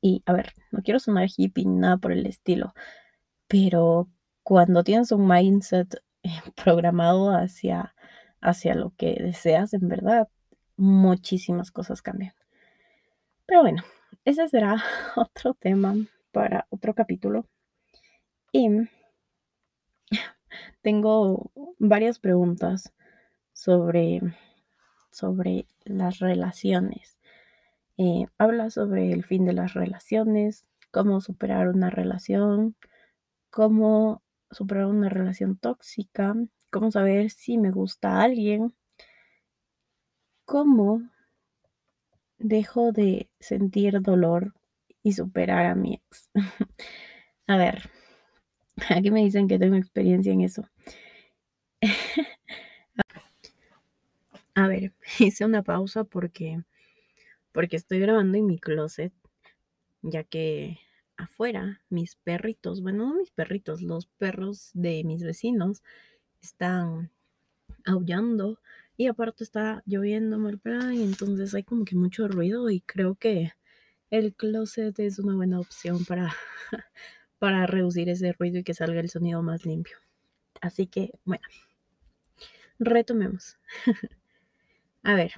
Y 0.00 0.22
a 0.26 0.32
ver, 0.32 0.52
no 0.70 0.82
quiero 0.82 1.00
sonar 1.00 1.28
hippie 1.34 1.64
ni 1.64 1.76
nada 1.76 1.96
por 1.96 2.12
el 2.12 2.26
estilo, 2.26 2.74
pero 3.48 4.08
cuando 4.42 4.84
tienes 4.84 5.12
un 5.12 5.26
mindset 5.26 6.02
programado 6.62 7.30
hacia, 7.30 7.94
hacia 8.40 8.74
lo 8.74 8.92
que 8.96 9.16
deseas, 9.20 9.72
en 9.74 9.88
verdad, 9.88 10.28
muchísimas 10.76 11.70
cosas 11.70 12.02
cambian. 12.02 12.34
Pero 13.46 13.62
bueno, 13.62 13.82
ese 14.24 14.48
será 14.48 14.76
otro 15.16 15.54
tema 15.54 15.94
para 16.32 16.66
otro 16.70 16.94
capítulo. 16.94 17.46
Y 18.52 18.68
tengo 20.82 21.50
varias 21.78 22.18
preguntas 22.18 22.92
sobre, 23.52 24.20
sobre 25.10 25.66
las 25.84 26.18
relaciones. 26.18 27.18
Eh, 27.96 28.26
habla 28.38 28.70
sobre 28.70 29.12
el 29.12 29.24
fin 29.24 29.44
de 29.44 29.52
las 29.52 29.74
relaciones, 29.74 30.66
cómo 30.90 31.20
superar 31.20 31.68
una 31.68 31.90
relación, 31.90 32.76
cómo 33.50 34.22
superar 34.50 34.86
una 34.86 35.08
relación 35.08 35.56
tóxica, 35.56 36.34
cómo 36.70 36.90
saber 36.90 37.30
si 37.30 37.58
me 37.58 37.70
gusta 37.70 38.20
alguien, 38.20 38.74
cómo 40.44 41.02
dejo 42.38 42.92
de 42.92 43.30
sentir 43.40 44.00
dolor 44.02 44.54
y 45.02 45.12
superar 45.12 45.66
a 45.66 45.74
mi 45.74 45.94
ex. 45.94 46.30
a 47.46 47.56
ver, 47.56 47.90
aquí 48.90 49.10
me 49.10 49.22
dicen 49.22 49.48
que 49.48 49.58
tengo 49.58 49.76
experiencia 49.76 50.32
en 50.32 50.40
eso. 50.42 50.68
a 54.54 54.68
ver, 54.68 54.92
hice 55.18 55.44
una 55.44 55.62
pausa 55.62 56.04
porque 56.04 56.62
porque 57.52 57.76
estoy 57.76 58.00
grabando 58.00 58.36
en 58.36 58.46
mi 58.46 58.58
closet, 58.58 59.12
ya 60.02 60.24
que 60.24 60.80
afuera 61.16 61.80
mis 61.88 62.16
perritos, 62.16 62.82
bueno, 62.82 63.06
no 63.06 63.14
mis 63.14 63.30
perritos, 63.30 63.80
los 63.80 64.06
perros 64.06 64.70
de 64.74 65.04
mis 65.04 65.22
vecinos 65.22 65.82
están 66.42 67.12
aullando 67.84 68.58
y 68.96 69.06
aparte 69.06 69.44
está 69.44 69.82
lloviendo 69.86 70.38
mal 70.38 70.58
plan, 70.58 70.94
entonces 70.94 71.54
hay 71.54 71.62
como 71.62 71.84
que 71.84 71.94
mucho 71.96 72.26
ruido 72.26 72.70
y 72.70 72.80
creo 72.80 73.14
que 73.14 73.52
el 74.10 74.34
closet 74.34 74.98
es 74.98 75.20
una 75.20 75.36
buena 75.36 75.60
opción 75.60 76.04
para, 76.04 76.34
para 77.38 77.66
reducir 77.66 78.08
ese 78.08 78.32
ruido 78.32 78.58
y 78.58 78.64
que 78.64 78.74
salga 78.74 79.00
el 79.00 79.10
sonido 79.10 79.42
más 79.42 79.64
limpio. 79.66 79.96
Así 80.60 80.86
que, 80.86 81.12
bueno, 81.24 81.44
retomemos. 82.78 83.58
A 85.02 85.14
ver, 85.14 85.32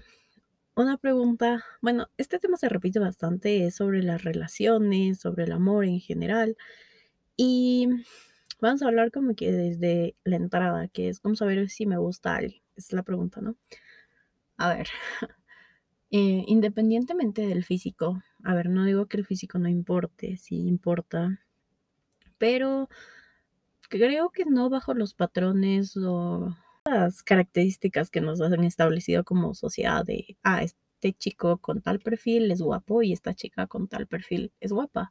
una 0.77 0.97
pregunta, 0.99 1.65
bueno, 1.83 2.09
este 2.19 2.39
tema 2.39 2.57
se 2.57 2.69
repite 2.69 2.99
bastante, 3.01 3.67
es 3.67 3.77
sobre 3.77 4.03
las 4.03 4.23
relaciones, 4.25 5.21
sobre 5.21 5.45
el 5.45 5.53
amor 5.53 5.87
en 5.87 6.01
general. 6.01 6.57
Y 7.37 7.89
vamos 8.61 8.83
a 8.83 8.87
hablar 8.89 9.11
como 9.11 9.35
que 9.35 9.53
desde 9.53 10.17
la 10.25 10.37
entrada, 10.37 10.89
que 10.89 11.09
es 11.09 11.21
como 11.21 11.37
saber 11.37 11.69
si 11.71 11.87
me 11.87 11.99
gusta 11.99 12.37
alguien 12.37 12.63
es 12.77 12.93
la 12.93 13.03
pregunta, 13.03 13.41
¿no? 13.41 13.57
A 14.59 14.75
ver, 14.75 14.89
eh, 16.11 16.45
independientemente 16.47 17.47
del 17.47 17.65
físico, 17.65 18.23
a 18.45 18.55
ver, 18.55 18.71
no 18.71 18.85
digo 18.85 19.07
que 19.07 19.17
el 19.17 19.27
físico 19.27 19.59
no 19.59 19.69
importe, 19.69 20.37
sí 20.37 20.67
importa, 20.67 21.41
pero 22.39 22.89
creo 23.89 24.31
que 24.31 24.45
no 24.45 24.69
bajo 24.71 24.95
los 24.95 25.15
patrones 25.15 25.97
o 25.97 26.55
las 26.85 27.23
características 27.23 28.11
que 28.11 28.21
nos 28.21 28.41
han 28.41 28.65
establecido 28.65 29.25
como 29.25 29.55
sociedad 29.55 30.05
de, 30.05 30.37
ah, 30.43 30.63
este 30.63 31.13
chico 31.13 31.59
con 31.59 31.83
tal 31.83 32.01
perfil 32.01 32.51
es 32.51 32.61
guapo 32.63 33.03
y 33.03 33.13
esta 33.13 33.35
chica 33.35 33.67
con 33.67 33.89
tal 33.89 34.07
perfil 34.07 34.53
es 34.61 34.73
guapa. 34.73 35.11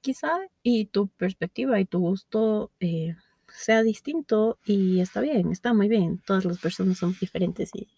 Quizá 0.00 0.30
y 0.62 0.86
tu 0.86 1.08
perspectiva 1.08 1.80
y 1.80 1.86
tu 1.86 2.00
gusto 2.00 2.70
eh, 2.80 3.16
sea 3.48 3.82
distinto 3.82 4.58
y 4.64 5.00
está 5.00 5.20
bien, 5.20 5.50
está 5.50 5.72
muy 5.74 5.88
bien. 5.88 6.20
Todas 6.26 6.44
las 6.44 6.58
personas 6.58 6.98
son 6.98 7.16
diferentes 7.20 7.70
y 7.74 7.88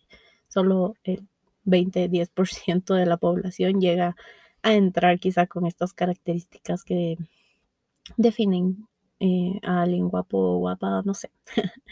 solo 0.48 0.94
el 1.04 1.26
20-10% 1.64 2.94
de 2.94 3.06
la 3.06 3.16
población 3.16 3.80
llega 3.80 4.16
a 4.62 4.74
entrar 4.74 5.18
quizá 5.18 5.46
con 5.46 5.66
estas 5.66 5.92
características 5.94 6.84
que 6.84 7.16
definen 8.16 8.88
eh, 9.20 9.60
a 9.62 9.82
alguien 9.82 10.08
guapo 10.08 10.38
o 10.38 10.58
guapa, 10.58 11.02
no 11.04 11.14
sé. 11.14 11.30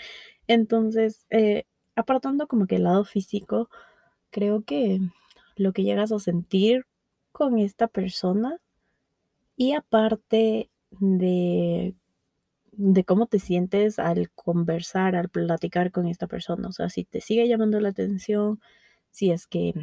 Entonces, 0.49 1.27
eh, 1.31 1.65
apartando 1.97 2.47
como 2.49 2.67
que 2.67 2.77
el 2.77 2.85
lado 2.85 3.05
físico, 3.05 3.71
creo 4.31 4.63
que 4.65 5.01
lo 5.57 5.73
que 5.73 5.85
llegas 5.85 6.13
a 6.13 6.19
sentir 6.19 6.87
con 7.33 7.59
esta 7.59 7.89
persona 7.89 8.59
y 9.57 9.73
aparte 9.75 10.71
de 11.01 11.95
de 12.77 13.05
cómo 13.05 13.27
te 13.27 13.39
sientes 13.39 13.99
al 13.99 14.31
conversar, 14.33 15.17
al 15.17 15.29
platicar 15.29 15.93
con 15.93 16.07
esta 16.07 16.27
persona. 16.27 16.69
O 16.69 16.73
sea, 16.73 16.89
si 16.89 17.05
te 17.05 17.21
sigue 17.21 17.49
llamando 17.49 17.81
la 17.81 17.91
atención, 17.91 18.61
si 19.11 19.31
es 19.31 19.47
que 19.47 19.75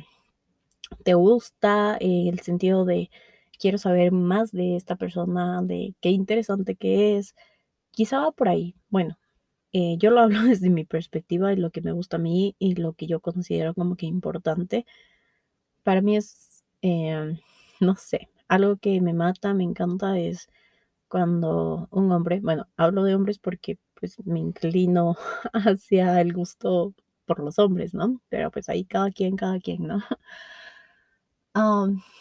te 1.03 1.13
gusta 1.13 1.97
en 1.99 2.27
el 2.27 2.39
sentido 2.39 2.85
de 2.85 3.09
quiero 3.61 3.79
saber 3.79 4.13
más 4.13 4.51
de 4.53 4.77
esta 4.77 4.97
persona, 4.97 5.63
de 5.63 5.95
qué 6.01 6.11
interesante 6.11 6.75
que 6.77 7.17
es, 7.19 7.35
quizá 7.91 8.21
va 8.21 8.31
por 8.33 8.49
ahí. 8.49 8.75
Bueno, 8.89 9.19
eh, 9.73 9.97
yo 9.99 10.11
lo 10.11 10.21
hablo 10.21 10.41
desde 10.43 10.69
mi 10.71 10.85
perspectiva 10.85 11.53
y 11.53 11.57
lo 11.57 11.71
que 11.71 11.81
me 11.81 11.93
gusta 11.93 12.17
a 12.17 12.21
mí 12.21 12.55
y 12.59 12.75
lo 12.75 12.93
que 12.93 13.07
yo 13.07 13.21
considero 13.21 13.73
como 13.75 13.95
que 13.97 14.07
importante. 14.07 14.85
Para 15.83 16.01
mí 16.01 16.17
es, 16.17 16.63
em, 16.81 17.39
no 17.79 17.95
sé, 17.95 18.29
algo 18.47 18.77
que 18.77 19.01
me 19.01 19.13
mata, 19.13 19.53
me 19.53 19.63
encanta 19.63 20.19
es 20.19 20.47
cuando 21.09 21.87
un 21.91 22.11
hombre, 22.11 22.41
bueno, 22.41 22.67
hablo 22.77 23.03
de 23.03 23.15
hombres 23.15 23.39
porque 23.39 23.79
pues 23.99 24.17
me 24.25 24.39
inclino 24.39 25.17
hacia 25.53 26.21
el 26.21 26.33
gusto 26.33 26.93
por 27.25 27.39
los 27.41 27.59
hombres, 27.59 27.93
¿no? 27.95 28.21
Pero 28.29 28.51
pues 28.51 28.69
ahí 28.69 28.85
cada 28.85 29.11
quien, 29.11 29.35
cada 29.37 29.59
quien, 29.59 29.87
¿no? 29.87 30.03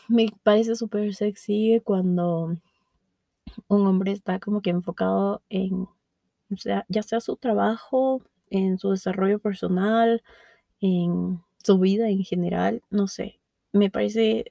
Me 0.08 0.26
parece 0.42 0.74
súper 0.74 1.14
sexy 1.14 1.80
cuando 1.84 2.56
un 3.68 3.86
hombre 3.86 4.12
está 4.12 4.38
como 4.40 4.62
que 4.62 4.70
enfocado 4.70 5.42
en, 5.48 5.88
o 6.50 6.56
sea, 6.56 6.84
ya 6.88 7.02
sea 7.02 7.20
su 7.20 7.36
trabajo, 7.36 8.22
en 8.50 8.78
su 8.78 8.90
desarrollo 8.90 9.38
personal, 9.38 10.22
en 10.80 11.40
su 11.62 11.78
vida 11.78 12.08
en 12.08 12.24
general, 12.24 12.82
no 12.90 13.06
sé, 13.06 13.38
me 13.72 13.90
parece 13.90 14.46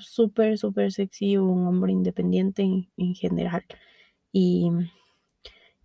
súper, 0.00 0.58
súper 0.58 0.92
sexy 0.92 1.36
un 1.36 1.66
hombre 1.66 1.92
independiente 1.92 2.62
en, 2.62 3.14
general. 3.14 3.64
Y, 4.32 4.70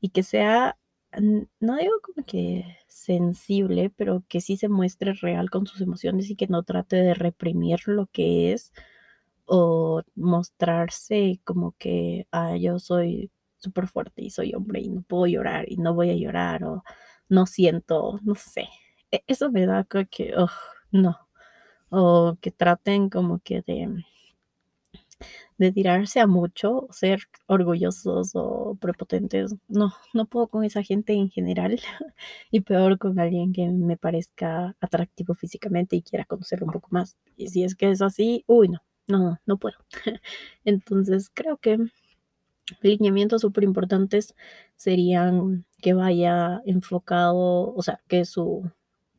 y 0.02 0.10
que 0.10 0.24
sea, 0.24 0.78
no 1.60 1.78
digo 1.78 1.94
como 2.02 2.26
que 2.26 2.66
sensible, 2.88 3.90
pero 3.96 4.24
que 4.28 4.42
sí 4.42 4.58
se 4.58 4.70
muestre 4.70 5.14
real 5.14 5.50
con 5.50 5.66
sus 5.68 5.82
emociones 5.82 6.30
y 6.30 6.36
que 6.36 6.48
no 6.48 6.64
trate 6.64 6.98
de 6.98 7.14
reprimir 7.14 7.82
lo 7.88 8.08
que 8.08 8.54
es 8.54 8.74
o 9.46 10.04
mostrarse 10.16 11.42
como 11.44 11.74
que 11.80 12.28
ah, 12.32 12.56
yo 12.58 12.80
soy 12.80 13.32
súper 13.58 13.88
fuerte 13.88 14.24
y 14.24 14.30
soy 14.32 14.54
hombre 14.54 14.82
y 14.82 14.90
no 14.90 15.02
puedo 15.04 15.28
llorar 15.28 15.66
y 15.72 15.78
no 15.78 15.94
voy 15.96 16.12
a 16.12 16.16
llorar 16.16 16.64
o 16.64 16.84
no 17.30 17.46
siento, 17.46 18.20
no 18.24 18.36
sé. 18.36 18.68
E, 19.12 19.24
eso 19.28 19.52
me 19.52 19.66
da 19.66 19.86
que, 19.86 20.34
no. 20.92 21.18
O 21.90 22.38
que 22.42 22.52
traten 22.52 23.10
como 23.10 23.40
que 23.40 23.62
de, 23.64 24.06
de 25.58 25.72
tirarse 25.72 26.20
a 26.20 26.28
mucho, 26.28 26.88
ser 26.92 27.24
orgullosos 27.48 28.32
o 28.36 28.78
prepotentes. 28.80 29.56
No, 29.68 29.94
no 30.14 30.26
puedo 30.26 30.48
con 30.48 30.64
esa 30.64 30.84
gente 30.84 31.14
en 31.14 31.30
general 31.30 31.80
y 32.52 32.62
peor 32.62 32.98
con 32.98 33.20
alguien 33.20 33.54
que 33.54 33.68
me 33.68 33.98
parezca 33.98 34.76
atractivo 34.80 35.34
físicamente 35.36 35.96
y 35.96 36.02
quiera 36.02 36.26
conocerlo 36.26 36.68
un 36.68 36.74
poco 36.74 36.90
más. 36.92 37.18
Y 37.38 37.50
si 37.50 37.64
es 37.64 37.76
que 37.76 37.92
es 37.92 38.02
así, 38.02 38.44
uy, 38.48 38.70
no, 38.70 38.80
no, 39.08 39.40
no 39.46 39.58
puedo. 39.58 39.78
Entonces 40.66 41.30
creo 41.34 41.58
que 41.58 41.78
lineamientos 42.82 43.42
súper 43.42 43.64
importantes 43.64 44.36
serían 44.76 45.66
que 45.82 45.94
vaya 45.94 46.62
enfocado, 46.66 47.74
o 47.74 47.82
sea, 47.82 48.00
que 48.08 48.26
su, 48.26 48.70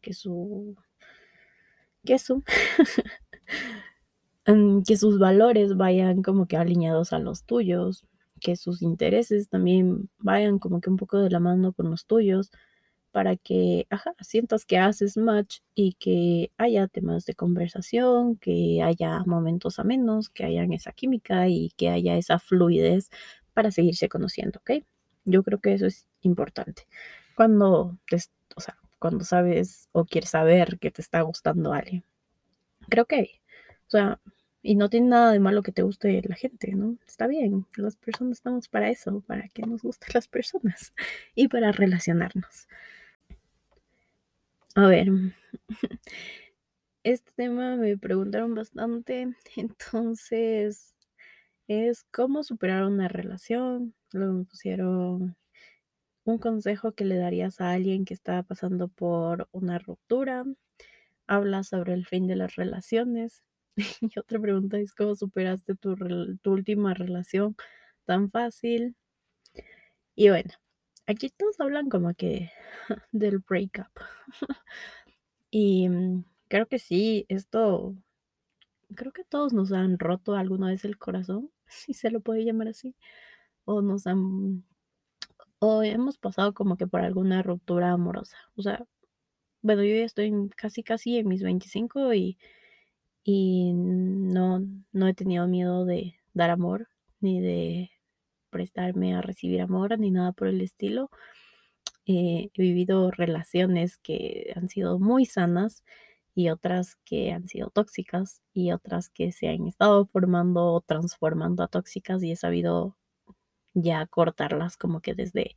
que 0.00 0.14
su, 0.14 0.76
que 2.04 2.18
su, 2.18 2.42
que 4.86 4.96
sus 4.96 5.18
valores 5.18 5.76
vayan 5.76 6.22
como 6.22 6.46
que 6.46 6.56
alineados 6.56 7.12
a 7.12 7.18
los 7.18 7.44
tuyos, 7.44 8.04
que 8.40 8.56
sus 8.56 8.82
intereses 8.82 9.48
también 9.48 10.08
vayan 10.18 10.58
como 10.58 10.80
que 10.80 10.90
un 10.90 10.96
poco 10.96 11.18
de 11.18 11.30
la 11.30 11.40
mano 11.40 11.72
con 11.72 11.90
los 11.90 12.06
tuyos, 12.06 12.50
para 13.12 13.36
que, 13.36 13.86
ajá, 13.90 14.14
sientas 14.20 14.64
que 14.66 14.78
haces 14.78 15.16
match 15.16 15.60
y 15.74 15.94
que 15.94 16.52
haya 16.58 16.86
temas 16.88 17.26
de 17.26 17.34
conversación, 17.34 18.36
que 18.36 18.82
haya 18.84 19.20
momentos 19.26 19.78
amenos, 19.80 20.28
que 20.30 20.44
haya 20.44 20.64
esa 20.72 20.92
química 20.92 21.48
y 21.48 21.70
que 21.76 21.88
haya 21.90 22.16
esa 22.16 22.38
fluidez 22.38 23.10
para 23.54 23.70
seguirse 23.72 24.08
conociendo, 24.08 24.60
¿ok? 24.60 24.84
Yo 25.24 25.42
creo 25.42 25.60
que 25.60 25.74
eso 25.74 25.86
es 25.86 26.06
importante. 26.22 26.86
Cuando, 27.36 27.98
o 28.56 28.60
sea, 28.60 28.78
cuando 29.00 29.24
sabes 29.24 29.88
o 29.92 30.04
quieres 30.04 30.30
saber 30.30 30.78
que 30.78 30.90
te 30.92 31.02
está 31.02 31.22
gustando 31.22 31.72
alguien. 31.72 32.04
Creo 32.90 33.06
que, 33.06 33.40
o 33.90 33.96
sea, 33.96 34.20
y 34.62 34.76
no 34.76 34.88
tiene 34.88 35.08
nada 35.08 35.32
de 35.32 35.40
malo 35.40 35.62
que 35.62 35.72
te 35.72 35.82
guste 35.82 36.22
la 36.24 36.36
gente, 36.36 36.72
¿no? 36.74 36.96
Está 37.08 37.26
bien, 37.26 37.66
las 37.76 37.96
personas 37.96 38.38
estamos 38.38 38.68
para 38.68 38.88
eso, 38.90 39.20
para 39.26 39.48
que 39.48 39.62
nos 39.62 39.82
gusten 39.82 40.10
las 40.14 40.28
personas 40.28 40.92
y 41.34 41.48
para 41.48 41.72
relacionarnos. 41.72 42.68
A 44.76 44.86
ver, 44.86 45.08
este 47.04 47.32
tema 47.34 47.76
me 47.76 47.98
preguntaron 47.98 48.54
bastante, 48.54 49.34
entonces 49.56 50.94
es 51.68 52.04
cómo 52.12 52.44
superar 52.44 52.84
una 52.84 53.08
relación. 53.08 53.94
Luego 54.12 54.34
me 54.34 54.44
pusieron 54.44 55.36
un 56.24 56.38
consejo 56.38 56.92
que 56.92 57.04
le 57.04 57.16
darías 57.16 57.60
a 57.60 57.72
alguien 57.72 58.04
que 58.04 58.14
está 58.14 58.42
pasando 58.44 58.88
por 58.88 59.48
una 59.52 59.78
ruptura. 59.78 60.44
Habla 61.26 61.64
sobre 61.64 61.94
el 61.94 62.06
fin 62.06 62.26
de 62.26 62.36
las 62.36 62.56
relaciones. 62.56 63.42
y 64.00 64.18
otra 64.18 64.40
pregunta 64.40 64.78
es 64.78 64.92
cómo 64.92 65.14
superaste 65.14 65.74
tu, 65.76 65.96
tu 66.42 66.52
última 66.52 66.94
relación 66.94 67.56
tan 68.04 68.30
fácil. 68.30 68.96
Y 70.14 70.28
bueno, 70.28 70.50
aquí 71.06 71.30
todos 71.30 71.60
hablan 71.60 71.88
como 71.88 72.14
que 72.14 72.50
del 73.12 73.38
breakup. 73.38 73.90
y 75.50 75.88
mm, 75.88 76.24
creo 76.48 76.66
que 76.66 76.78
sí, 76.78 77.26
esto, 77.28 77.94
creo 78.94 79.12
que 79.12 79.24
todos 79.24 79.52
nos 79.52 79.72
han 79.72 79.98
roto 79.98 80.34
alguna 80.34 80.68
vez 80.68 80.84
el 80.84 80.98
corazón, 80.98 81.50
si 81.66 81.94
se 81.94 82.10
lo 82.10 82.20
puede 82.20 82.44
llamar 82.44 82.68
así, 82.68 82.94
o 83.64 83.82
nos 83.82 84.06
han, 84.06 84.64
o 85.60 85.82
hemos 85.82 86.18
pasado 86.18 86.54
como 86.54 86.76
que 86.76 86.86
por 86.86 87.00
alguna 87.00 87.42
ruptura 87.42 87.92
amorosa. 87.92 88.36
O 88.56 88.62
sea, 88.62 88.84
bueno, 89.62 89.84
yo 89.84 89.96
ya 89.96 90.04
estoy 90.04 90.50
casi, 90.56 90.82
casi 90.82 91.18
en 91.18 91.28
mis 91.28 91.42
25 91.42 92.14
y, 92.14 92.38
y 93.24 93.72
no, 93.74 94.60
no 94.92 95.08
he 95.08 95.14
tenido 95.14 95.46
miedo 95.46 95.84
de 95.84 96.16
dar 96.34 96.50
amor, 96.50 96.88
ni 97.20 97.40
de 97.40 97.90
prestarme 98.50 99.14
a 99.14 99.22
recibir 99.22 99.60
amor, 99.60 99.98
ni 99.98 100.10
nada 100.10 100.32
por 100.32 100.48
el 100.48 100.60
estilo. 100.60 101.10
Eh, 102.06 102.50
he 102.54 102.62
vivido 102.62 103.10
relaciones 103.10 103.98
que 103.98 104.52
han 104.56 104.68
sido 104.68 104.98
muy 104.98 105.26
sanas 105.26 105.84
y 106.34 106.50
otras 106.50 106.96
que 107.04 107.32
han 107.32 107.48
sido 107.48 107.70
tóxicas 107.70 108.42
y 108.54 108.72
otras 108.72 109.10
que 109.10 109.32
se 109.32 109.48
han 109.48 109.66
estado 109.66 110.06
formando 110.06 110.66
o 110.74 110.80
transformando 110.80 111.62
a 111.62 111.68
tóxicas 111.68 112.22
y 112.22 112.32
he 112.32 112.36
sabido 112.36 112.96
ya 113.74 114.06
cortarlas 114.06 114.76
como 114.76 115.00
que 115.00 115.14
desde, 115.14 115.56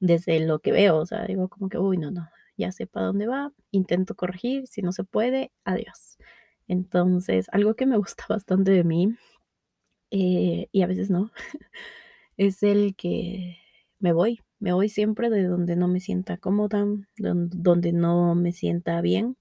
desde 0.00 0.40
lo 0.40 0.60
que 0.60 0.72
veo, 0.72 0.98
o 0.98 1.06
sea, 1.06 1.24
digo 1.26 1.48
como 1.48 1.68
que, 1.68 1.78
uy, 1.78 1.98
no, 1.98 2.10
no, 2.10 2.28
ya 2.56 2.72
sé 2.72 2.86
para 2.86 3.06
dónde 3.06 3.26
va, 3.26 3.52
intento 3.70 4.14
corregir, 4.14 4.66
si 4.66 4.82
no 4.82 4.92
se 4.92 5.04
puede, 5.04 5.52
adiós. 5.64 6.18
Entonces, 6.72 7.48
algo 7.52 7.74
que 7.74 7.84
me 7.84 7.98
gusta 7.98 8.24
bastante 8.30 8.70
de 8.70 8.82
mí, 8.82 9.14
eh, 10.10 10.68
y 10.72 10.82
a 10.82 10.86
veces 10.86 11.10
no, 11.10 11.30
es 12.38 12.62
el 12.62 12.96
que 12.96 13.58
me 13.98 14.12
voy, 14.14 14.40
me 14.58 14.72
voy 14.72 14.88
siempre 14.88 15.28
de 15.28 15.44
donde 15.44 15.76
no 15.76 15.86
me 15.88 16.00
sienta 16.00 16.38
cómoda, 16.38 16.86
donde 17.18 17.92
no 17.92 18.34
me 18.34 18.52
sienta 18.52 19.02
bien, 19.02 19.36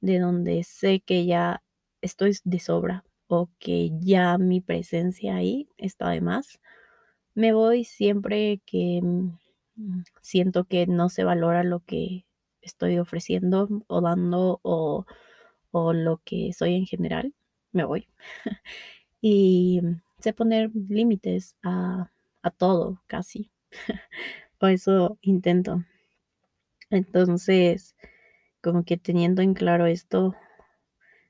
de 0.00 0.20
donde 0.20 0.64
sé 0.64 1.00
que 1.00 1.26
ya 1.26 1.62
estoy 2.00 2.36
de 2.44 2.60
sobra 2.60 3.04
o 3.26 3.50
que 3.58 3.90
ya 4.00 4.38
mi 4.38 4.62
presencia 4.62 5.36
ahí 5.36 5.68
está 5.76 6.10
de 6.10 6.22
más. 6.22 6.60
Me 7.34 7.52
voy 7.52 7.84
siempre 7.84 8.62
que 8.66 9.00
mm, 9.02 9.38
siento 10.22 10.64
que 10.64 10.86
no 10.86 11.10
se 11.10 11.24
valora 11.24 11.64
lo 11.64 11.80
que 11.80 12.26
estoy 12.62 12.98
ofreciendo 12.98 13.68
o 13.88 14.00
dando 14.00 14.60
o, 14.62 15.06
o 15.74 15.92
lo 15.92 16.20
que 16.24 16.52
soy 16.52 16.74
en 16.76 16.86
general. 16.86 17.34
Me 17.72 17.84
voy. 17.84 18.08
y 19.20 19.80
sé 20.20 20.32
poner 20.32 20.70
límites 20.74 21.56
a, 21.62 22.10
a 22.42 22.50
todo, 22.50 23.02
casi. 23.06 23.50
o 24.60 24.66
eso 24.68 25.18
intento. 25.22 25.84
Entonces, 26.90 27.94
como 28.62 28.84
que 28.84 28.96
teniendo 28.96 29.42
en 29.42 29.54
claro 29.54 29.86
esto, 29.86 30.34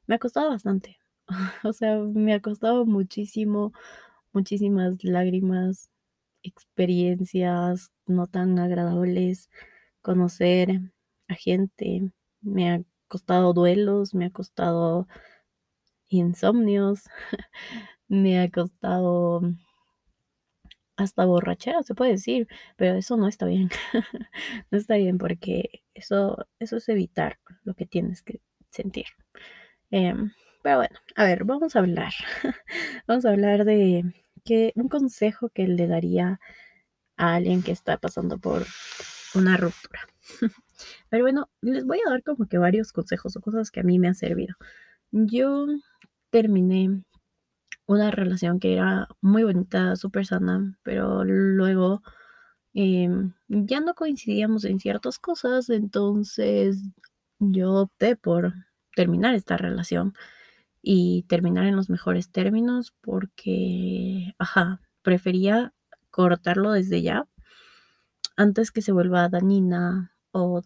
me 0.07 0.16
ha 0.16 0.18
costado 0.18 0.50
bastante. 0.50 0.98
o 1.64 1.72
sea, 1.72 1.98
me 1.98 2.35
ha 2.35 2.40
costado 2.40 2.87
muchísimo, 2.87 3.72
muchísimas 4.33 5.02
lágrimas, 5.04 5.90
experiencias 6.42 7.92
no 8.07 8.26
tan 8.26 8.59
agradables, 8.59 9.50
conocer 10.02 10.80
a 11.28 11.35
gente, 11.35 12.11
me 12.42 12.70
ha 12.72 12.83
costado 13.09 13.53
duelos, 13.53 14.14
me 14.14 14.27
ha 14.27 14.31
costado 14.31 15.09
insomnios, 16.09 17.05
me 18.09 18.40
ha 18.40 18.51
costado 18.51 19.43
hasta 20.97 21.25
borrachera, 21.25 21.83
se 21.83 21.95
puede 21.95 22.12
decir, 22.12 22.49
pero 22.77 22.95
eso 22.97 23.17
no 23.17 23.29
está 23.29 23.47
bien. 23.47 23.71
no 24.71 24.79
está 24.79 24.97
bien 24.97 25.19
porque 25.19 25.83
eso, 25.95 26.47
eso 26.59 26.77
es 26.77 26.88
evitar 26.88 27.38
lo 27.64 27.75
que 27.75 27.87
tienes 27.87 28.23
que 28.23 28.40
sentir. 28.71 29.07
Em, 29.90 30.33
pero 30.62 30.79
bueno, 30.79 30.99
a 31.17 31.25
ver, 31.25 31.45
vamos 31.45 31.77
a 31.77 31.81
hablar. 31.81 32.12
vamos 33.07 33.25
a 33.25 33.31
hablar 33.31 33.64
de 33.64 34.05
que, 34.45 34.73
un 34.77 34.88
consejo 34.88 35.49
que 35.51 35.67
le 35.69 35.87
daría 35.87 36.40
a 37.17 37.35
alguien 37.35 37.62
que 37.62 37.73
está 37.73 37.99
pasando 37.99 38.38
por 38.38 38.64
una 39.35 39.57
ruptura. 39.57 40.01
Pero 41.09 41.25
bueno, 41.25 41.51
les 41.63 41.85
voy 41.85 41.99
a 42.07 42.11
dar 42.11 42.23
como 42.23 42.47
que 42.47 42.59
varios 42.59 42.93
consejos 42.93 43.37
o 43.37 43.41
cosas 43.41 43.71
que 43.71 43.81
a 43.81 43.85
mí 43.85 43.99
me 43.99 44.09
han 44.09 44.15
servido. 44.15 44.57
Yo 45.13 45.67
terminé 46.31 47.03
una 47.87 48.11
relación 48.11 48.61
que 48.61 48.75
era 48.75 49.09
muy 49.21 49.45
bonita, 49.45 49.97
súper 49.97 50.27
sana, 50.27 50.77
pero 50.83 51.25
luego 51.25 52.03
em, 52.75 53.35
ya 53.49 53.81
no 53.81 53.95
coincidíamos 53.95 54.65
en 54.65 54.81
ciertas 54.81 55.19
cosas, 55.19 55.71
entonces 55.71 56.83
yo 57.39 57.73
opté 57.75 58.17
por 58.17 58.55
terminar 58.97 59.35
esta 59.35 59.57
relación 59.57 60.15
y 60.83 61.25
terminar 61.29 61.67
en 61.67 61.77
los 61.77 61.91
mejores 61.91 62.31
términos 62.31 62.95
porque, 63.01 64.35
ajá, 64.39 64.81
prefería 65.03 65.75
cortarlo 66.11 66.73
desde 66.73 67.03
ya 67.03 67.27
antes 68.37 68.71
que 68.71 68.83
se 68.83 68.93
vuelva 68.93 69.29
dañina 69.29 70.13
o 70.35 70.62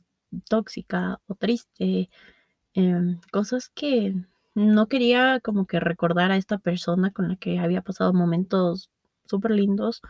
tóxica 0.48 1.20
o 1.28 1.34
triste, 1.34 2.10
em, 2.74 3.20
cosas 3.32 3.70
que 3.70 4.14
no 4.54 4.88
quería 4.88 5.40
como 5.40 5.66
que 5.66 5.80
recordar 5.80 6.32
a 6.32 6.36
esta 6.36 6.58
persona 6.58 7.12
con 7.12 7.28
la 7.28 7.36
que 7.36 7.58
había 7.60 7.82
pasado 7.82 8.12
momentos 8.12 8.90
súper 9.24 9.52
lindos, 9.52 10.02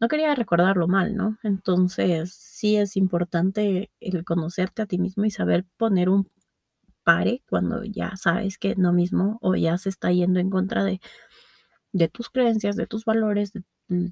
no 0.00 0.08
quería 0.08 0.34
recordarlo 0.34 0.88
mal, 0.88 1.16
¿no? 1.16 1.38
Entonces, 1.42 2.34
sí 2.34 2.76
es 2.76 2.96
importante 2.96 3.90
el 4.00 4.24
conocerte 4.24 4.82
a 4.82 4.86
ti 4.86 4.98
mismo 4.98 5.24
y 5.24 5.30
saber 5.30 5.64
poner 5.78 6.10
un 6.10 6.28
pare 7.04 7.42
cuando 7.48 7.84
ya 7.84 8.16
sabes 8.16 8.58
que 8.58 8.76
no 8.76 8.92
mismo 8.92 9.38
o 9.42 9.54
ya 9.56 9.78
se 9.78 9.88
está 9.90 10.12
yendo 10.12 10.40
en 10.40 10.50
contra 10.50 10.84
de, 10.84 11.00
de 11.92 12.08
tus 12.08 12.30
creencias, 12.30 12.76
de 12.76 12.86
tus 12.86 13.04
valores, 13.04 13.52
de, 13.52 13.62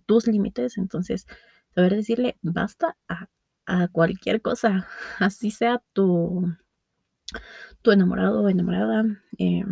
tus 0.07 0.27
límites. 0.27 0.79
Entonces, 0.79 1.27
saber 1.75 1.97
decirle 1.97 2.39
basta 2.43 2.97
a, 3.09 3.29
a 3.67 3.89
cualquier 3.89 4.43
cosa, 4.43 4.89
así 5.19 5.51
sea 5.51 5.83
tu, 5.93 6.55
tu 7.83 7.93
enamorado 7.93 8.43
o 8.43 8.49
enamorada, 8.49 9.05
eh, 9.39 9.65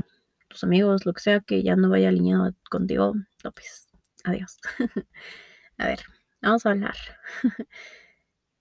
tus 0.49 0.65
amigos, 0.65 1.07
lo 1.07 1.13
que 1.13 1.21
sea 1.21 1.41
que 1.41 1.63
ya 1.63 1.77
no 1.77 1.89
vaya 1.89 2.09
alineado 2.09 2.55
contigo, 2.71 3.15
no, 3.45 3.53
pues, 3.53 3.89
adiós. 4.25 4.59
a 5.79 5.87
ver, 5.87 6.01
vamos 6.41 6.67
a 6.67 6.71
hablar. 6.71 6.97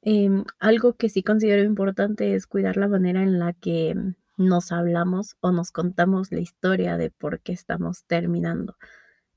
Em, 0.04 0.46
algo 0.60 0.94
que 0.94 1.10
sí 1.10 1.22
considero 1.22 1.63
importante 1.63 2.34
es 2.34 2.48
cuidar 2.48 2.76
la 2.76 2.88
manera 2.88 3.22
en 3.22 3.38
la 3.38 3.54
que 3.54 3.96
nos 4.36 4.72
hablamos 4.72 5.36
o 5.41 5.52
nos 5.52 5.72
contamos 5.72 6.32
la 6.32 6.39
historia 6.39 6.98
de 6.98 7.12
por 7.12 7.41
qué 7.41 7.52
estamos 7.54 8.06
terminando. 8.06 8.76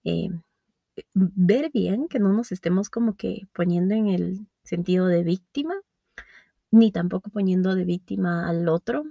Em, 0.05 0.43
ver 1.15 1.71
bien 1.73 2.09
que 2.09 2.19
no 2.19 2.33
nos 2.33 2.53
estemos 2.53 2.89
como 2.91 3.17
que 3.17 3.47
poniendo 3.53 3.95
en 3.95 4.09
el 4.09 4.47
sentido 4.65 5.07
de 5.07 5.23
víctima, 5.23 5.75
ni 6.71 6.91
tampoco 6.91 7.31
poniendo 7.31 7.75
de 7.75 7.85
víctima 7.85 8.49
al 8.49 8.69
otro, 8.69 9.05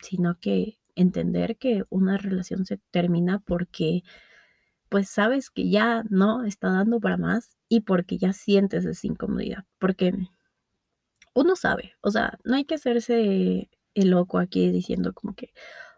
sino 0.00 0.38
que 0.38 0.78
entender 0.94 1.56
que 1.56 1.84
una 1.90 2.18
relación 2.18 2.66
se 2.66 2.78
termina 2.90 3.38
porque 3.40 4.02
pues 4.88 5.08
sabes 5.10 5.50
que 5.50 5.68
ya 5.68 6.04
no 6.10 6.44
está 6.44 6.70
dando 6.70 7.00
para 7.00 7.16
más 7.16 7.56
y 7.68 7.80
porque 7.80 8.18
ya 8.18 8.32
sientes 8.32 8.84
esa 8.84 9.06
incomodidad, 9.06 9.64
porque 9.78 10.12
uno 11.34 11.56
sabe, 11.56 11.94
o 12.00 12.10
sea, 12.10 12.38
no 12.44 12.56
hay 12.56 12.64
que 12.64 12.76
hacerse 12.76 13.68
el 13.94 14.10
loco 14.10 14.38
aquí 14.38 14.70
diciendo 14.70 15.12
como 15.12 15.34
que, 15.34 15.52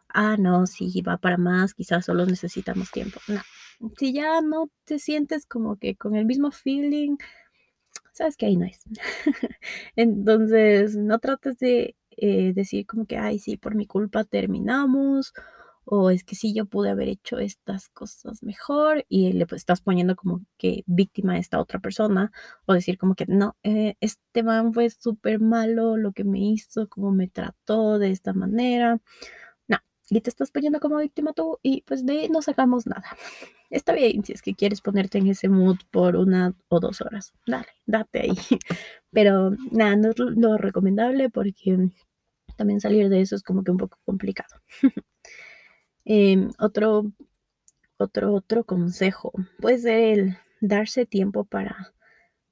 ah, 0.09 0.37
no, 0.39 0.67
si 0.67 1.01
va 1.03 1.19
para 1.19 1.37
más, 1.37 1.75
quizás 1.75 2.07
solo 2.07 2.27
necesitamos 2.27 2.91
tiempo. 2.91 3.21
No, 3.29 3.41
si 3.99 4.13
ya 4.13 4.41
no 4.41 4.71
te 4.85 4.99
sientes 4.99 5.47
como 5.47 5.77
que 5.77 5.97
con 5.97 6.17
el 6.17 6.25
mismo 6.25 6.51
feeling, 6.51 7.17
sabes 8.19 8.37
que 8.37 8.47
ahí 8.47 8.57
no 8.57 8.67
es. 8.67 8.83
Entonces, 9.97 10.97
no 10.97 11.19
trates 11.19 11.59
de 11.59 11.97
eh, 12.17 12.53
decir 12.55 12.87
como 12.87 13.07
que, 13.07 13.17
ay, 13.19 13.39
sí, 13.39 13.57
por 13.57 13.75
mi 13.75 13.87
culpa 13.87 14.25
terminamos, 14.25 15.33
o 15.85 16.11
es 16.11 16.23
que 16.25 16.35
sí, 16.35 16.53
yo 16.55 16.67
pude 16.67 16.91
haber 16.91 17.09
hecho 17.09 17.39
estas 17.39 17.89
cosas 17.89 18.43
mejor 18.43 19.07
y 19.09 19.33
le 19.33 19.47
pues, 19.47 19.63
estás 19.63 19.81
poniendo 19.81 20.17
como 20.17 20.43
que 20.59 20.83
víctima 20.87 21.35
a 21.35 21.39
esta 21.39 21.61
otra 21.61 21.81
persona, 21.81 22.31
o 22.67 22.75
decir 22.75 22.99
como 22.99 23.15
que, 23.15 23.25
no, 23.27 23.57
eh, 23.63 23.97
este 24.01 24.43
man 24.43 24.75
fue 24.75 24.91
súper 24.91 25.41
malo, 25.41 25.97
lo 25.97 26.13
que 26.13 26.25
me 26.25 26.41
hizo, 26.41 26.89
cómo 26.89 27.11
me 27.13 27.29
trató 27.29 27.99
de 27.99 28.11
esta 28.11 28.35
manera. 28.35 29.01
Y 30.11 30.21
te 30.21 30.31
estás 30.31 30.51
poniendo 30.51 30.81
como 30.81 30.99
víctima 30.99 31.33
tú 31.33 31.59
y 31.63 31.83
pues 31.83 32.07
de 32.07 32.21
ahí 32.21 32.29
no 32.29 32.41
sacamos 32.43 32.87
nada. 32.87 33.05
Está 33.71 33.93
bien 33.93 34.25
si 34.25 34.33
es 34.33 34.43
que 34.43 34.55
quieres 34.55 34.81
ponerte 34.81 35.19
en 35.19 35.27
ese 35.27 35.49
mood 35.49 35.77
por 35.91 36.17
una 36.17 36.55
o 36.69 36.81
dos 36.81 37.01
horas. 37.01 37.35
Dale, 37.47 37.69
date 37.87 38.21
ahí. 38.21 38.31
Pero 39.11 39.51
nada, 39.71 39.97
no 39.97 40.11
es 40.11 40.19
lo 40.19 40.57
recomendable 40.57 41.29
porque 41.31 41.91
también 42.57 42.81
salir 42.81 43.09
de 43.09 43.21
eso 43.21 43.37
es 43.37 43.43
como 43.43 43.63
que 43.63 43.71
un 43.71 43.79
poco 43.79 43.99
complicado. 44.05 44.57
Em, 46.11 46.51
otro, 46.59 47.13
otro, 47.99 48.33
otro 48.33 48.65
consejo 48.65 49.31
puede 49.61 49.77
ser 49.77 50.19
el 50.19 50.39
darse 50.63 51.05
tiempo 51.05 51.45
para 51.45 51.93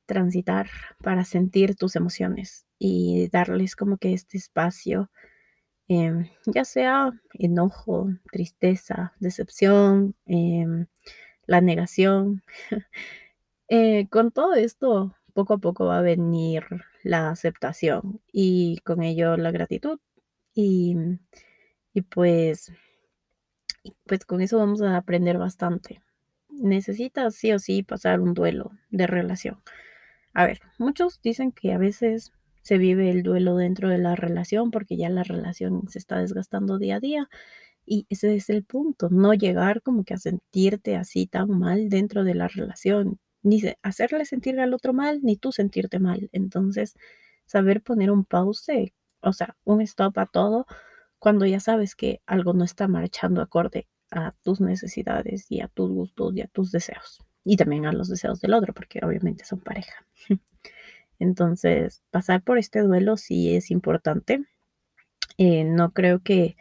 transitar, 0.05 0.69
para 1.03 1.25
sentir 1.25 1.75
tus 1.75 1.97
emociones 1.97 2.67
y 2.79 3.29
darles 3.31 3.75
como 3.75 3.97
que 3.99 4.13
este 4.13 4.37
espacio, 4.39 5.11
em, 5.89 6.29
ya 6.47 6.65
sea 6.65 7.13
enojo, 7.35 8.09
tristeza, 8.33 9.15
decepción, 9.21 10.15
em, 10.27 10.87
la 11.47 11.61
negación. 11.61 12.43
Eh, 13.69 14.09
con 14.11 14.31
todo 14.33 14.55
esto, 14.55 15.17
poco 15.35 15.55
a 15.55 15.59
poco 15.59 15.87
va 15.87 15.99
a 15.99 16.03
venir 16.03 16.65
la 17.03 17.31
aceptación 17.31 18.21
y 18.33 18.79
con 18.85 19.03
ello 19.03 19.37
la 19.37 19.51
gratitud. 19.51 19.99
Y, 20.55 20.97
y 21.95 22.03
pues 22.03 22.73
pues 24.07 24.25
con 24.25 24.41
eso 24.41 24.59
vamos 24.59 24.83
a 24.83 24.97
aprender 24.97 25.39
bastante. 25.39 26.03
Necesitas 26.49 27.35
sí 27.35 27.53
o 27.53 27.59
sí 27.59 27.83
pasar 27.83 28.21
un 28.21 28.35
duelo 28.35 28.73
de 28.91 29.07
relación. 29.07 29.61
A 30.35 30.47
ver, 30.47 30.61
muchos 30.79 31.21
dicen 31.23 31.53
que 31.53 31.73
a 31.73 31.79
veces 31.79 32.33
se 32.67 32.79
vive 32.79 33.11
el 33.11 33.23
duelo 33.23 33.55
dentro 33.55 33.89
de 33.89 33.99
la 33.99 34.17
relación 34.17 34.73
porque 34.73 34.97
ya 34.97 35.09
la 35.09 35.23
relación 35.23 35.87
se 35.89 36.01
está 36.01 36.19
desgastando 36.19 36.79
día 36.79 36.97
a 36.97 37.01
día. 37.01 37.29
Y 37.87 38.07
ese 38.11 38.35
es 38.35 38.51
el 38.51 38.65
punto, 38.65 39.09
no 39.09 39.35
llegar 39.35 39.83
como 39.83 40.03
que 40.03 40.15
a 40.15 40.19
sentirte 40.19 40.97
así 40.97 41.29
tan 41.29 41.49
mal 41.49 41.89
dentro 41.89 42.25
de 42.25 42.35
la 42.35 42.49
relación, 42.49 43.21
ni 43.45 43.63
hacerle 43.83 44.25
sentir 44.25 44.59
al 44.59 44.75
otro 44.75 44.93
mal, 44.93 45.21
ni 45.23 45.37
tú 45.37 45.53
sentirte 45.53 46.01
mal. 46.01 46.29
Entonces, 46.33 46.95
saber 47.45 47.83
poner 47.83 48.11
un 48.11 48.25
pause, 48.25 48.93
o 49.21 49.33
sea, 49.33 49.57
un 49.63 49.81
stop 49.83 50.19
a 50.19 50.27
todo, 50.27 50.67
cuando 51.21 51.47
ya 51.47 51.61
sabes 51.61 51.95
que 51.95 52.21
algo 52.27 52.53
no 52.53 52.65
está 52.65 52.89
marchando 52.89 53.43
acorde 53.43 53.87
a 54.11 54.35
tus 54.43 54.61
necesidades 54.61 55.47
y 55.51 55.61
a 55.61 55.69
tus 55.69 55.89
gustos 55.89 56.35
y 56.35 56.41
a 56.41 56.49
tus 56.49 56.73
deseos. 56.73 57.21
Y 57.45 57.57
también 57.57 57.87
a 57.87 57.93
los 57.93 58.09
deseos 58.09 58.41
del 58.41 58.55
otro, 58.55 58.75
porque 58.75 58.99
obviamente 59.05 59.45
son 59.45 59.61
pareja. 59.61 60.05
Entonces, 61.19 62.03
pasar 62.11 62.43
por 62.43 62.59
este 62.59 62.81
duelo 62.81 63.17
sí 63.17 63.55
es 63.55 63.71
importante. 63.71 64.45
Eh, 65.39 65.65
no 65.65 65.93
creo 65.93 66.23
que, 66.23 66.57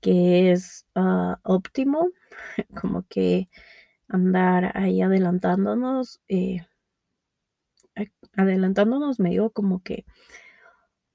que 0.00 0.52
es 0.52 0.86
ah, 0.94 1.40
óptimo, 1.44 2.10
como 2.80 3.04
que 3.08 3.48
andar 4.08 4.76
ahí 4.76 5.02
adelantándonos, 5.02 6.20
eh, 6.28 6.62
adelantándonos 8.36 9.20
me 9.20 9.30
digo 9.30 9.50
como 9.50 9.82
que 9.82 10.04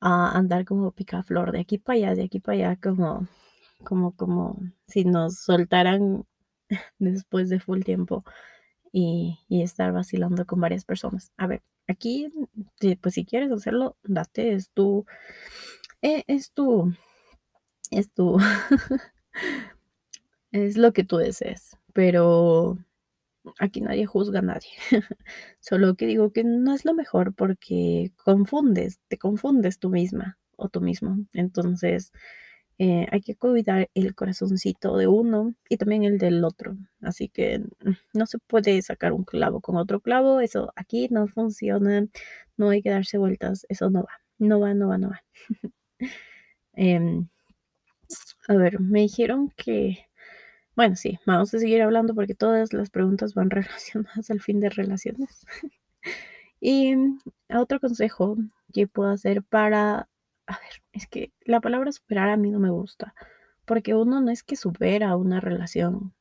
a 0.01 0.37
andar 0.37 0.65
como 0.65 0.91
picaflor 0.91 1.51
de 1.51 1.61
aquí 1.61 1.77
para 1.77 1.97
allá, 1.97 2.15
de 2.15 2.23
aquí 2.25 2.39
para 2.39 2.57
allá, 2.57 2.79
como, 2.81 3.27
como, 3.83 4.15
como 4.15 4.59
si 4.87 5.05
nos 5.05 5.39
soltaran 5.39 6.25
después 6.99 7.49
de 7.49 7.59
full 7.59 7.83
tiempo 7.83 8.23
y, 8.91 9.39
estar 9.49 9.93
vacilando 9.93 10.45
con 10.45 10.61
varias 10.61 10.85
personas. 10.85 11.31
A 11.37 11.47
ver, 11.47 11.63
aquí, 11.87 12.27
pues 13.01 13.15
si 13.15 13.25
quieres 13.25 13.51
hacerlo, 13.51 13.97
date, 14.03 14.53
es 14.53 14.69
tu, 14.71 15.05
eh, 16.01 16.23
es 16.27 16.51
tu, 16.51 16.93
es 17.91 18.13
tu, 18.13 18.37
es 20.51 20.77
lo 20.77 20.93
que 20.93 21.03
tú 21.03 21.17
desees, 21.17 21.77
pero 21.93 22.77
aquí 23.59 23.81
nadie 23.81 24.05
juzga 24.05 24.39
a 24.39 24.43
nadie. 24.43 24.69
Solo 25.61 25.95
que 25.95 26.07
digo 26.07 26.31
que 26.31 26.43
no 26.43 26.73
es 26.73 26.85
lo 26.85 26.93
mejor 26.93 27.33
porque 27.33 28.11
confundes, 28.23 28.99
te 29.07 29.17
confundes 29.17 29.79
tú 29.79 29.89
misma 29.89 30.37
o 30.55 30.69
tú 30.69 30.81
mismo. 30.81 31.17
Entonces, 31.33 32.11
eh, 32.83 33.07
hay 33.11 33.21
que 33.21 33.35
cuidar 33.35 33.89
el 33.93 34.13
corazoncito 34.13 34.97
de 34.97 35.07
uno 35.07 35.53
y 35.69 35.77
también 35.77 36.03
el 36.03 36.17
del 36.17 36.43
otro. 36.43 36.75
Así 37.01 37.29
que 37.29 37.59
mm, 37.59 37.91
no 38.13 38.25
se 38.25 38.39
puede 38.39 38.81
sacar 38.81 39.13
un 39.13 39.23
clavo 39.23 39.61
con 39.61 39.77
otro 39.77 40.01
clavo. 40.01 40.41
Eso 40.41 40.73
aquí 40.75 41.07
no 41.09 41.27
funciona. 41.27 42.07
No 42.57 42.69
hay 42.69 42.81
que 42.81 42.89
darse 42.89 43.17
vueltas. 43.17 43.65
Eso 43.69 43.89
no 43.89 44.03
va. 44.03 44.19
No 44.37 44.59
va, 44.59 44.73
no 44.73 44.89
va, 44.89 44.97
no 44.97 45.09
va. 45.11 45.23
Em, 46.75 47.27
a 48.47 48.55
ver, 48.55 48.79
me 48.79 49.01
dijeron 49.01 49.51
que 49.55 50.07
bueno, 50.75 50.95
sí, 50.95 51.19
vamos 51.27 51.53
a 51.53 51.59
seguir 51.59 51.83
hablando 51.83 52.15
porque 52.15 52.33
todas 52.33 52.73
las 52.73 52.89
preguntas 52.89 53.35
van 53.35 53.49
relacionadas 53.51 54.29
al 54.31 54.41
fin 54.41 54.59
de 54.59 54.69
relaciones. 54.69 55.45
y 56.59 56.95
mm, 56.95 57.19
otro 57.55 57.79
consejo 57.79 58.37
que 58.73 58.87
puedo 58.87 59.11
hacer 59.11 59.43
para, 59.43 60.09
es 60.93 61.07
que 61.07 61.33
la 61.45 61.61
palabra 61.61 61.91
superar 61.91 62.29
a 62.29 62.37
mí 62.37 62.51
no 62.51 62.59
me 62.59 62.71
gusta, 62.71 63.13
porque 63.65 63.95
uno 63.95 64.21
no 64.21 64.31
es 64.31 64.43
que 64.43 64.55
supera 64.55 65.15
una 65.17 65.39
relación, 65.41 66.13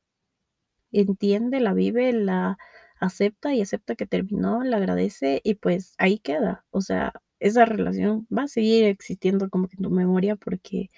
entiende, 0.91 1.59
la 1.59 1.73
vive, 1.73 2.13
la 2.13 2.57
acepta 2.99 3.53
y 3.53 3.61
acepta 3.61 3.95
que 3.95 4.05
terminó, 4.07 4.63
la 4.63 4.77
agradece 4.77 5.41
y 5.43 5.55
pues 5.55 5.93
ahí 5.97 6.19
queda. 6.19 6.65
O 6.71 6.81
sea, 6.81 7.13
esa 7.39 7.65
relación 7.65 8.27
va 8.35 8.43
a 8.43 8.47
seguir 8.47 8.85
existiendo 8.85 9.49
como 9.49 9.67
que 9.67 9.75
en 9.77 9.83
tu 9.83 9.89
memoria 9.91 10.35
porque 10.35 10.89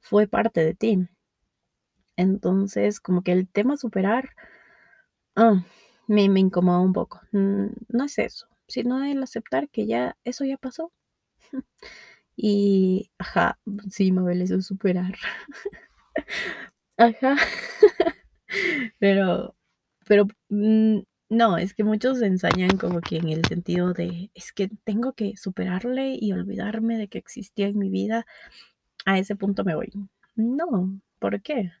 fue 0.00 0.26
parte 0.28 0.64
de 0.64 0.74
ti. 0.74 1.08
Entonces, 2.16 3.00
como 3.00 3.22
que 3.22 3.32
el 3.32 3.48
tema 3.48 3.76
superar 3.76 4.30
ah, 5.36 5.64
me, 6.06 6.28
me 6.28 6.40
incomoda 6.40 6.80
un 6.80 6.92
poco. 6.92 7.20
Mm, 7.32 7.66
no 7.88 8.04
es 8.04 8.18
eso, 8.18 8.46
sino 8.68 9.02
el 9.04 9.22
aceptar 9.22 9.68
que 9.68 9.86
ya 9.86 10.16
eso 10.24 10.44
ya 10.44 10.56
pasó. 10.56 10.92
Y, 12.42 13.10
ajá, 13.18 13.58
sí, 13.90 14.12
Mabel, 14.12 14.40
eso 14.42 14.56
es 14.56 14.66
superar. 14.66 15.14
Ajá. 16.98 17.36
Pero 19.00 19.56
pero, 20.08 20.26
mm, 20.50 21.00
no, 21.30 21.58
es 21.58 21.74
que 21.74 21.84
muchos 21.84 22.22
ensañan 22.22 22.76
como 22.78 23.00
que 23.02 23.16
en 23.18 23.28
el 23.30 23.44
sentido 23.46 23.92
de: 23.94 24.30
"Es 24.34 24.52
que 24.52 24.68
tengo 24.84 25.14
que 25.14 25.36
superarle 25.36 26.16
y 26.20 26.32
olvidarme 26.32 26.98
de 26.98 27.08
que 27.08 27.18
existía 27.18 27.68
en 27.68 27.78
mi 27.78 27.90
vida, 27.90 28.26
a 29.06 29.18
ese 29.20 29.36
punto 29.36 29.64
me 29.64 29.76
voy". 29.76 29.90
No, 30.36 31.00
¿por 31.20 31.42
qué? 31.42 31.72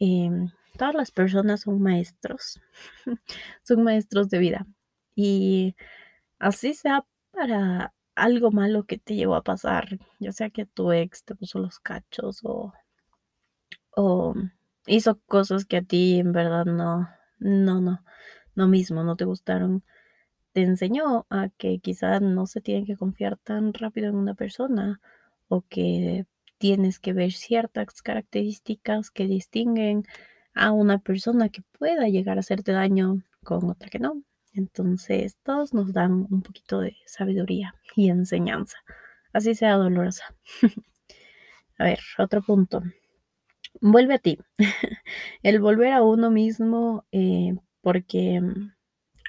Em, 0.00 0.50
todas 0.78 0.94
las 0.96 1.10
personas 1.12 1.62
son 1.62 1.82
maestros, 1.82 2.60
son 3.64 3.84
maestros 3.84 4.30
de 4.30 4.38
vida, 4.40 4.66
y 5.16 5.76
así 6.40 6.74
sea 6.74 7.04
para 7.32 7.94
algo 8.16 8.50
malo 8.52 8.84
que 8.84 8.98
te 8.98 9.14
llegó 9.16 9.36
a 9.36 9.42
pasar, 9.44 9.98
ya 10.20 10.32
sea 10.32 10.50
que 10.50 10.66
tu 10.66 10.92
ex 10.92 11.24
te 11.24 11.34
puso 11.36 11.58
los 11.60 11.78
cachos 11.80 12.40
o 12.44 14.34
hizo 14.86 15.18
cosas 15.26 15.64
que 15.64 15.78
a 15.78 15.82
ti 15.82 16.18
en 16.20 16.32
verdad 16.32 16.64
no 16.66 17.08
no 17.38 17.80
no 17.80 18.02
no 18.54 18.68
mismo, 18.68 19.02
no 19.04 19.16
te 19.16 19.24
gustaron. 19.26 19.84
Te 20.52 20.62
enseñó 20.62 21.26
a 21.30 21.50
que 21.58 21.80
quizás 21.80 22.22
no 22.22 22.46
se 22.46 22.60
tiene 22.62 22.86
que 22.86 22.96
confiar 22.96 23.36
tan 23.38 23.74
rápido 23.74 24.08
en 24.10 24.16
una 24.16 24.34
persona, 24.34 25.00
o 25.48 25.62
que 25.62 26.26
tienes 26.58 26.98
que 27.00 27.12
ver 27.14 27.32
ciertas 27.32 28.02
características 28.02 29.10
que 29.10 29.26
distinguen 29.28 30.04
a 30.54 30.72
una 30.72 30.98
persona 31.00 31.50
que 31.50 31.62
pueda 31.78 32.08
llegar 32.08 32.38
a 32.38 32.40
hacerte 32.40 32.72
daño 32.72 33.22
con 33.44 33.70
otra 33.70 33.90
que 33.90 33.98
no. 34.00 34.22
Entonces, 34.56 35.36
todos 35.42 35.74
nos 35.74 35.92
dan 35.92 36.26
un 36.30 36.42
poquito 36.42 36.80
de 36.80 36.96
sabiduría 37.06 37.74
y 37.94 38.10
enseñanza, 38.10 38.78
así 39.32 39.54
sea 39.54 39.74
dolorosa. 39.76 40.34
A 41.78 41.84
ver, 41.84 42.00
otro 42.18 42.42
punto. 42.42 42.82
Vuelve 43.82 44.14
a 44.14 44.18
ti. 44.18 44.38
El 45.42 45.60
volver 45.60 45.92
a 45.92 46.02
uno 46.02 46.30
mismo, 46.30 47.04
eh, 47.12 47.54
porque, 47.82 48.40
mm, 48.40 48.72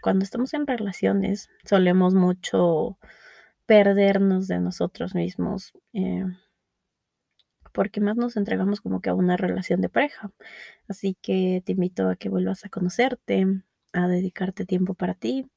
cuando 0.02 0.24
estamos 0.24 0.54
en 0.54 0.66
relaciones 0.66 1.50
solemos 1.66 2.14
mucho 2.14 2.98
perdernos 3.66 4.48
de 4.48 4.60
nosotros 4.60 5.14
mismos, 5.16 5.74
eh 5.94 6.24
porque 7.78 8.02
más 8.02 8.18
nos 8.18 8.38
entregamos 8.38 8.82
como 8.82 9.02
que 9.02 9.12
a 9.12 9.14
una 9.14 9.38
relación 9.38 9.82
de 9.82 9.90
pareja. 9.90 10.32
Así 10.88 11.16
que 11.22 11.62
te 11.64 11.74
invito 11.74 12.10
a 12.10 12.16
que 12.16 12.28
vuelvas 12.28 12.66
a 12.66 12.70
conocerte, 12.70 13.46
a 13.98 14.08
dedicarte 14.08 14.66
tiempo 14.66 14.94
para 14.96 15.14
ti 15.16 15.48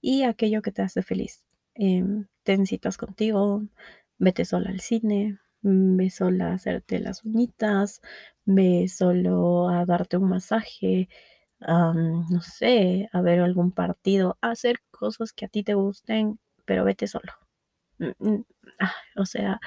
y 0.00 0.24
aquello 0.24 0.62
que 0.62 0.72
te 0.72 0.82
hace 0.82 1.02
feliz. 1.02 1.44
Em, 1.74 2.26
ten 2.44 2.66
citas 2.66 2.96
contigo, 2.98 3.62
vete 4.18 4.44
sola 4.44 4.70
al 4.70 4.80
cine, 4.80 5.38
mm, 5.62 5.96
ve 5.96 6.10
sola 6.10 6.50
a 6.50 6.54
hacerte 6.54 7.00
las 7.00 7.24
uñitas, 7.24 8.00
ve 8.44 8.88
solo 8.88 9.68
a 9.68 9.84
darte 9.86 10.16
un 10.18 10.28
masaje, 10.30 11.08
no 11.60 12.40
sé, 12.42 13.08
a 13.12 13.20
ver 13.22 13.40
algún 13.40 13.72
partido, 13.72 14.36
a 14.40 14.50
hacer 14.52 14.80
cosas 14.90 15.32
que 15.32 15.44
a 15.46 15.48
ti 15.48 15.62
te 15.64 15.74
gusten, 15.74 16.38
pero 16.64 16.84
vete 16.84 17.06
solo. 17.06 17.32
Mm, 17.98 18.10
mm, 18.20 18.44
ah, 18.80 18.94
o 19.16 19.26
sea, 19.26 19.60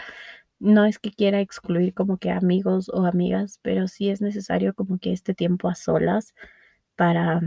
no 0.59 0.85
es 0.85 0.99
que 0.99 1.11
quiera 1.11 1.41
excluir 1.41 1.93
como 1.93 2.17
que 2.17 2.31
amigos 2.31 2.89
o 2.89 3.05
amigas, 3.05 3.59
pero 3.63 3.88
sí 3.88 4.09
es 4.09 4.21
necesario 4.21 4.73
como 4.75 4.99
que 4.99 5.13
este 5.13 5.33
tiempo 5.35 5.69
a 5.69 5.75
solas 5.75 6.33
para 6.95 7.41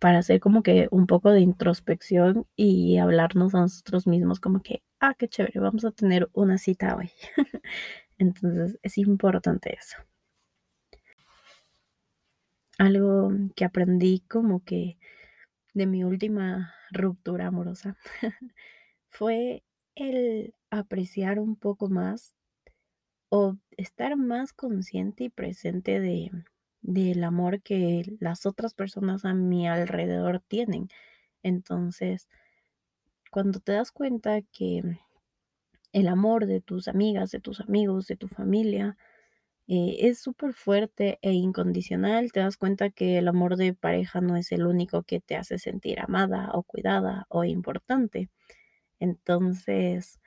para 0.00 0.18
hacer 0.18 0.40
como 0.40 0.62
que 0.62 0.88
un 0.90 1.06
poco 1.06 1.30
de 1.32 1.40
introspección 1.40 2.46
y 2.56 2.98
hablarnos 2.98 3.54
a 3.54 3.60
nosotros 3.60 4.06
mismos 4.06 4.40
como 4.40 4.62
que: 4.62 4.82
"Ah, 5.00 5.14
qué 5.18 5.28
chévere, 5.28 5.60
vamos 5.60 5.84
a 5.84 5.92
tener 5.92 6.28
una 6.34 6.58
cita 6.58 6.96
hoy". 6.96 7.10
Entonces, 8.18 8.78
es 8.82 8.98
importante 8.98 9.74
eso. 9.78 9.98
Algo 12.78 13.30
que 13.54 13.64
aprendí 13.66 14.20
como 14.28 14.64
que 14.64 14.98
de 15.74 15.86
mi 15.86 16.04
última 16.04 16.74
ruptura 16.92 17.48
amorosa 17.48 17.96
fue 19.08 19.64
el 19.96 20.54
apreciar 20.70 21.38
un 21.40 21.56
poco 21.56 21.88
más 21.88 22.36
o 23.30 23.56
estar 23.76 24.16
más 24.16 24.52
consciente 24.52 25.24
y 25.24 25.28
presente 25.30 26.00
de 26.00 26.30
del 26.86 27.24
amor 27.24 27.62
que 27.62 28.04
las 28.20 28.46
otras 28.46 28.74
personas 28.74 29.24
a 29.24 29.34
mi 29.34 29.68
alrededor 29.68 30.40
tienen. 30.40 30.88
Entonces, 31.42 32.28
cuando 33.30 33.60
te 33.60 33.72
das 33.72 33.92
cuenta 33.92 34.40
que 34.42 34.82
el 35.92 36.08
amor 36.08 36.46
de 36.46 36.60
tus 36.60 36.88
amigas, 36.88 37.30
de 37.30 37.40
tus 37.40 37.60
amigos, 37.60 38.06
de 38.06 38.16
tu 38.16 38.28
familia, 38.28 38.96
eh, 39.68 39.96
es 40.00 40.20
superfuerte 40.20 41.18
e 41.22 41.32
incondicional, 41.32 42.32
te 42.32 42.40
das 42.40 42.56
cuenta 42.56 42.90
que 42.90 43.18
el 43.18 43.28
amor 43.28 43.56
de 43.56 43.74
pareja 43.74 44.20
no 44.20 44.36
es 44.36 44.52
el 44.52 44.66
único 44.66 45.02
que 45.04 45.20
te 45.20 45.36
hace 45.36 45.58
sentir 45.58 46.00
amada 46.00 46.50
o 46.54 46.62
cuidada 46.64 47.26
o 47.28 47.44
importante. 47.44 48.30
Entonces, 49.00 50.20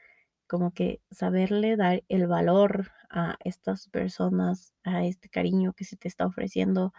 como 0.49 0.73
que 0.73 1.01
saberle 1.11 1.77
dar 1.77 2.03
el 2.09 2.27
valor 2.27 2.91
a 3.11 3.37
estas 3.45 3.87
personas, 3.89 4.73
a 4.83 5.05
este 5.05 5.29
cariño 5.29 5.73
que 5.73 5.85
se 5.85 5.97
te 5.97 6.09
está 6.09 6.25
ofreciendo, 6.27 6.93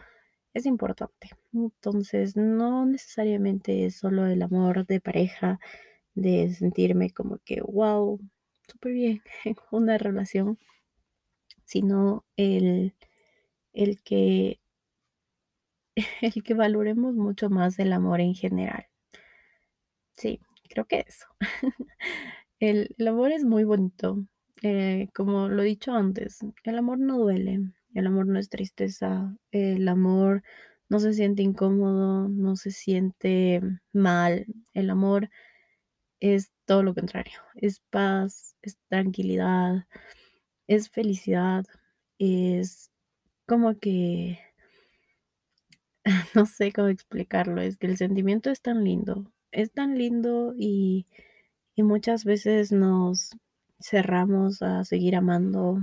es 0.55 0.67
importante. 0.67 1.31
Entonces, 1.55 2.37
no 2.37 2.87
necesariamente 2.87 3.87
es 3.87 3.97
solo 3.99 4.27
el 4.27 4.43
amor 4.43 4.87
de 4.87 5.01
pareja, 5.01 5.61
de 6.15 6.53
sentirme 6.55 7.11
como 7.13 7.39
que, 7.45 7.61
guau, 7.63 8.21
superbién 8.69 9.23
en 9.45 9.57
una 9.73 9.99
relación, 9.99 10.59
sino 11.65 12.25
el 12.37 12.95
el 13.73 14.03
que 14.03 14.61
el 16.23 16.43
que 16.43 16.55
valoremos 16.55 17.15
mucho 17.15 17.51
más 17.51 17.79
el 17.79 17.93
amor 17.93 18.21
en 18.21 18.35
general. 18.35 18.87
Sí, 20.17 20.41
creo 20.69 20.85
que 20.87 21.05
eso. 21.07 21.27
El 22.61 22.95
amor 23.09 23.33
es 23.33 23.43
muy 23.43 23.65
bonito, 23.65 24.23
eh, 24.63 25.09
como 25.15 25.49
lo 25.49 25.63
he 25.63 25.65
dicho 25.67 25.93
antes, 25.93 26.41
el 26.65 26.77
amor 26.77 26.99
no 26.99 27.17
duele, 27.17 27.73
el 27.95 28.07
amor 28.07 28.27
no 28.27 28.39
es 28.39 28.51
tristeza, 28.51 29.35
el 29.51 29.89
amor 29.89 30.43
no 30.91 31.01
se 31.01 31.15
siente 31.15 31.43
incómodo, 31.43 32.29
no 32.29 32.57
se 32.57 32.71
siente 32.71 33.63
mal, 33.95 34.45
el 34.75 34.91
amor 34.91 35.31
es 36.21 36.51
todo 36.67 36.83
lo 36.83 36.95
contrario, 36.95 37.39
es 37.55 37.81
paz, 37.89 38.55
es 38.61 38.77
tranquilidad, 38.91 39.87
es 40.67 40.91
felicidad, 40.91 41.65
es 42.19 42.91
como 43.47 43.79
que 43.79 44.39
no 46.35 46.45
sé 46.45 46.73
cómo 46.73 46.89
explicarlo, 46.89 47.63
es 47.63 47.79
que 47.79 47.87
el 47.87 47.97
sentimiento 47.97 48.51
es 48.51 48.61
tan 48.61 48.85
lindo, 48.85 49.33
es 49.51 49.73
tan 49.73 49.97
lindo 49.97 50.53
y 50.59 51.07
y 51.77 51.83
muchas 51.83 52.25
veces 52.25 52.73
nos 52.73 53.31
cerramos 53.81 54.63
a 54.63 54.85
seguir 54.85 55.17
amando 55.17 55.79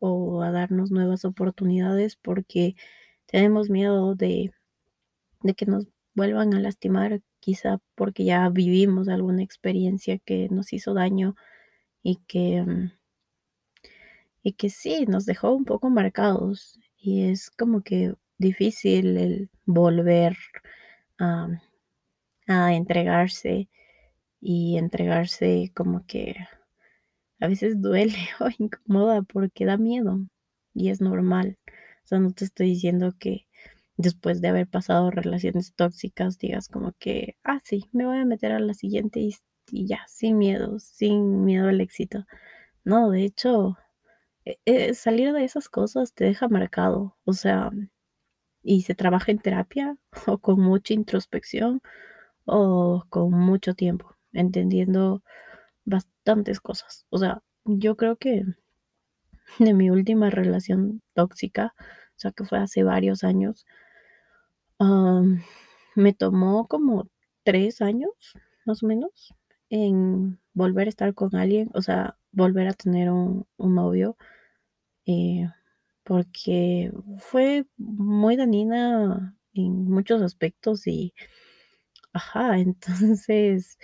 o 0.00 0.42
a 0.42 0.50
darnos 0.52 0.90
nuevas 0.90 1.24
oportunidades 1.24 2.16
porque 2.16 2.74
tenemos 3.26 3.70
miedo 3.70 4.14
de 4.14 4.52
de 5.42 5.54
que 5.54 5.66
nos 5.66 5.86
vuelvan 6.14 6.54
a 6.54 6.60
lastimar, 6.60 7.20
quizá 7.40 7.78
porque 7.96 8.24
ya 8.24 8.48
vivimos 8.50 9.08
alguna 9.08 9.42
experiencia 9.42 10.18
que 10.18 10.48
nos 10.50 10.72
hizo 10.72 10.94
daño 10.94 11.34
y 12.02 12.16
que, 12.28 12.62
mm 12.62 12.92
y 14.44 14.52
que 14.52 14.70
sí, 14.70 15.04
nos 15.06 15.26
dejó 15.26 15.52
un 15.52 15.64
poco 15.64 15.90
marcados, 15.90 16.78
y 16.98 17.24
es 17.30 17.50
como 17.50 17.82
que 17.82 18.14
difícil 18.38 19.16
el 19.16 19.50
volver 19.66 20.36
a 21.18 21.48
a 22.48 22.74
entregarse, 22.74 23.68
y 24.40 24.78
entregarse 24.78 25.72
como 25.74 26.06
que 26.06 26.36
a 27.40 27.48
veces 27.48 27.80
duele 27.80 28.14
o 28.40 28.48
incomoda 28.58 29.22
porque 29.22 29.64
da 29.66 29.76
miedo, 29.76 30.20
y 30.74 30.90
es 30.90 31.00
normal. 31.00 31.58
O 32.04 32.06
sea, 32.06 32.18
no 32.18 32.32
te 32.32 32.44
estoy 32.44 32.68
diciendo 32.70 33.14
que 33.18 33.46
después 33.96 34.40
de 34.40 34.48
haber 34.48 34.68
pasado 34.68 35.10
relaciones 35.10 35.74
tóxicas 35.74 36.38
digas 36.38 36.68
como 36.68 36.92
que: 36.98 37.36
"Ah, 37.44 37.60
sí, 37.64 37.84
me 37.92 38.06
voy 38.06 38.18
a 38.18 38.24
meter 38.24 38.52
a 38.52 38.60
la 38.60 38.74
siguiente 38.74 39.20
y 39.20 39.34
y 39.72 39.86
ya, 39.86 40.00
sin 40.08 40.36
miedo, 40.38 40.78
sin 40.80 41.44
miedo 41.44 41.68
al 41.68 41.80
éxito". 41.80 42.26
No, 42.84 43.10
de 43.10 43.24
hecho, 43.24 43.78
eh 44.46 44.58
eh, 44.66 44.94
salir 44.94 45.32
de 45.34 45.44
esas 45.44 45.68
cosas 45.70 46.14
te 46.14 46.24
deja 46.26 46.48
marcado, 46.48 47.16
o 47.24 47.32
sea, 47.34 47.70
y 48.62 48.82
se 48.82 48.94
trabaja 48.94 49.32
en 49.32 49.38
terapia 49.38 49.96
o 50.26 50.38
con 50.38 50.60
mucha 50.60 50.94
introspección 50.94 51.80
o 52.46 53.04
con 53.10 53.32
mucho 53.32 53.74
tiempo, 53.74 54.16
entendiendo 54.32 55.22
bastantes 55.84 56.60
cosas. 56.60 57.06
O 57.10 57.18
sea, 57.18 57.42
yo 57.64 57.96
creo 57.96 58.16
que 58.16 58.44
de 59.58 59.74
mi 59.74 59.90
última 59.90 60.30
relación 60.30 61.02
tóxica, 61.14 61.74
o 61.78 62.18
sea, 62.18 62.32
que 62.32 62.44
fue 62.44 62.58
hace 62.58 62.82
varios 62.82 63.22
años 63.22 63.64
me 65.96 66.12
tomó 66.12 66.66
como 66.68 67.08
3 67.44 67.80
años, 67.82 68.10
más 68.66 68.82
o 68.82 68.86
menos, 68.86 69.34
en 69.70 70.38
volver 70.54 70.86
a 70.86 70.90
estar 70.90 71.14
con 71.14 71.34
alguien, 71.36 71.70
o 71.74 71.82
sea, 71.82 72.16
volver 72.32 72.68
a 72.68 72.72
tener 72.74 73.10
un 73.10 73.46
un 73.56 73.74
novio, 73.74 74.16
eh, 75.06 75.48
porque 76.04 76.92
fue 77.18 77.66
muy 77.78 78.36
dañina 78.36 79.36
en 79.54 79.84
muchos 79.90 80.22
aspectos 80.22 80.86
y 80.86 81.14
ajá, 82.12 82.58
entonces, 82.58 83.78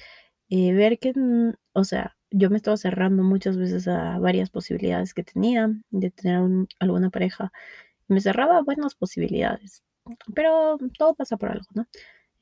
eh, 0.50 0.72
ver 0.74 0.98
que, 0.98 1.12
mm, 1.14 1.54
o 1.74 1.84
sea, 1.84 2.16
yo 2.30 2.50
me 2.50 2.56
estaba 2.56 2.76
cerrando 2.76 3.22
muchas 3.22 3.56
veces 3.56 3.88
a 3.88 4.18
varias 4.18 4.50
posibilidades 4.50 5.14
que 5.14 5.24
tenía 5.24 5.70
de 5.90 6.10
tener 6.10 6.38
un 6.40 6.68
alguna 6.80 7.10
pareja, 7.10 7.52
me 8.08 8.20
cerraba 8.20 8.62
buenas 8.62 8.94
posibilidades, 8.96 9.82
pero 10.34 10.78
todo 10.98 11.14
pasa 11.16 11.36
por 11.38 11.50
algo, 11.50 11.66
¿no? 11.74 11.86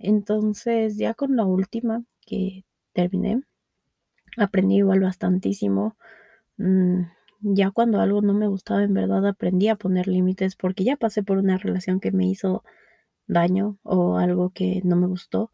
Entonces, 0.00 0.98
ya 0.98 1.14
con 1.14 1.36
la 1.36 1.44
última 1.46 2.04
que 2.26 2.64
terminé, 2.94 3.42
aprendí 4.38 4.76
igual 4.78 5.00
bastantísimo, 5.00 5.96
mm, 6.58 7.02
ya 7.42 7.70
cuando 7.72 8.00
algo 8.00 8.22
no 8.22 8.34
me 8.34 8.48
gustaba, 8.48 8.82
en 8.84 8.94
verdad 8.94 9.26
aprendí 9.28 9.68
a 9.68 9.76
poner 9.76 10.08
límites, 10.08 10.56
porque 10.56 10.84
ya 10.84 10.96
pasé 10.96 11.22
por 11.24 11.38
una 11.38 11.58
relación 11.58 12.00
que 12.00 12.12
me 12.12 12.26
hizo 12.28 12.64
daño 13.28 13.78
o 13.84 14.18
algo 14.18 14.50
que 14.52 14.82
no 14.84 14.96
me 14.96 15.06
gustó, 15.08 15.52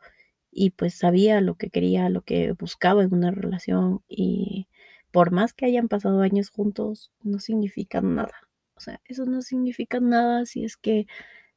y 0.52 0.70
pues 0.70 0.94
sabía 0.94 1.40
lo 1.40 1.56
que 1.56 1.70
quería, 1.70 2.08
lo 2.10 2.22
que 2.22 2.52
buscaba 2.52 3.02
en 3.04 3.14
una 3.14 3.30
relación, 3.32 4.02
y 4.08 4.68
por 5.12 5.32
más 5.32 5.52
que 5.54 5.66
hayan 5.66 5.88
pasado 5.88 6.20
años 6.22 6.50
juntos, 6.50 7.12
no 7.22 7.38
significa 7.40 8.00
nada. 8.02 8.32
O 8.76 8.80
sea, 8.80 9.00
eso 9.06 9.26
no 9.26 9.42
significa 9.42 10.00
nada 10.00 10.46
si 10.46 10.64
es 10.64 10.76
que 10.76 11.06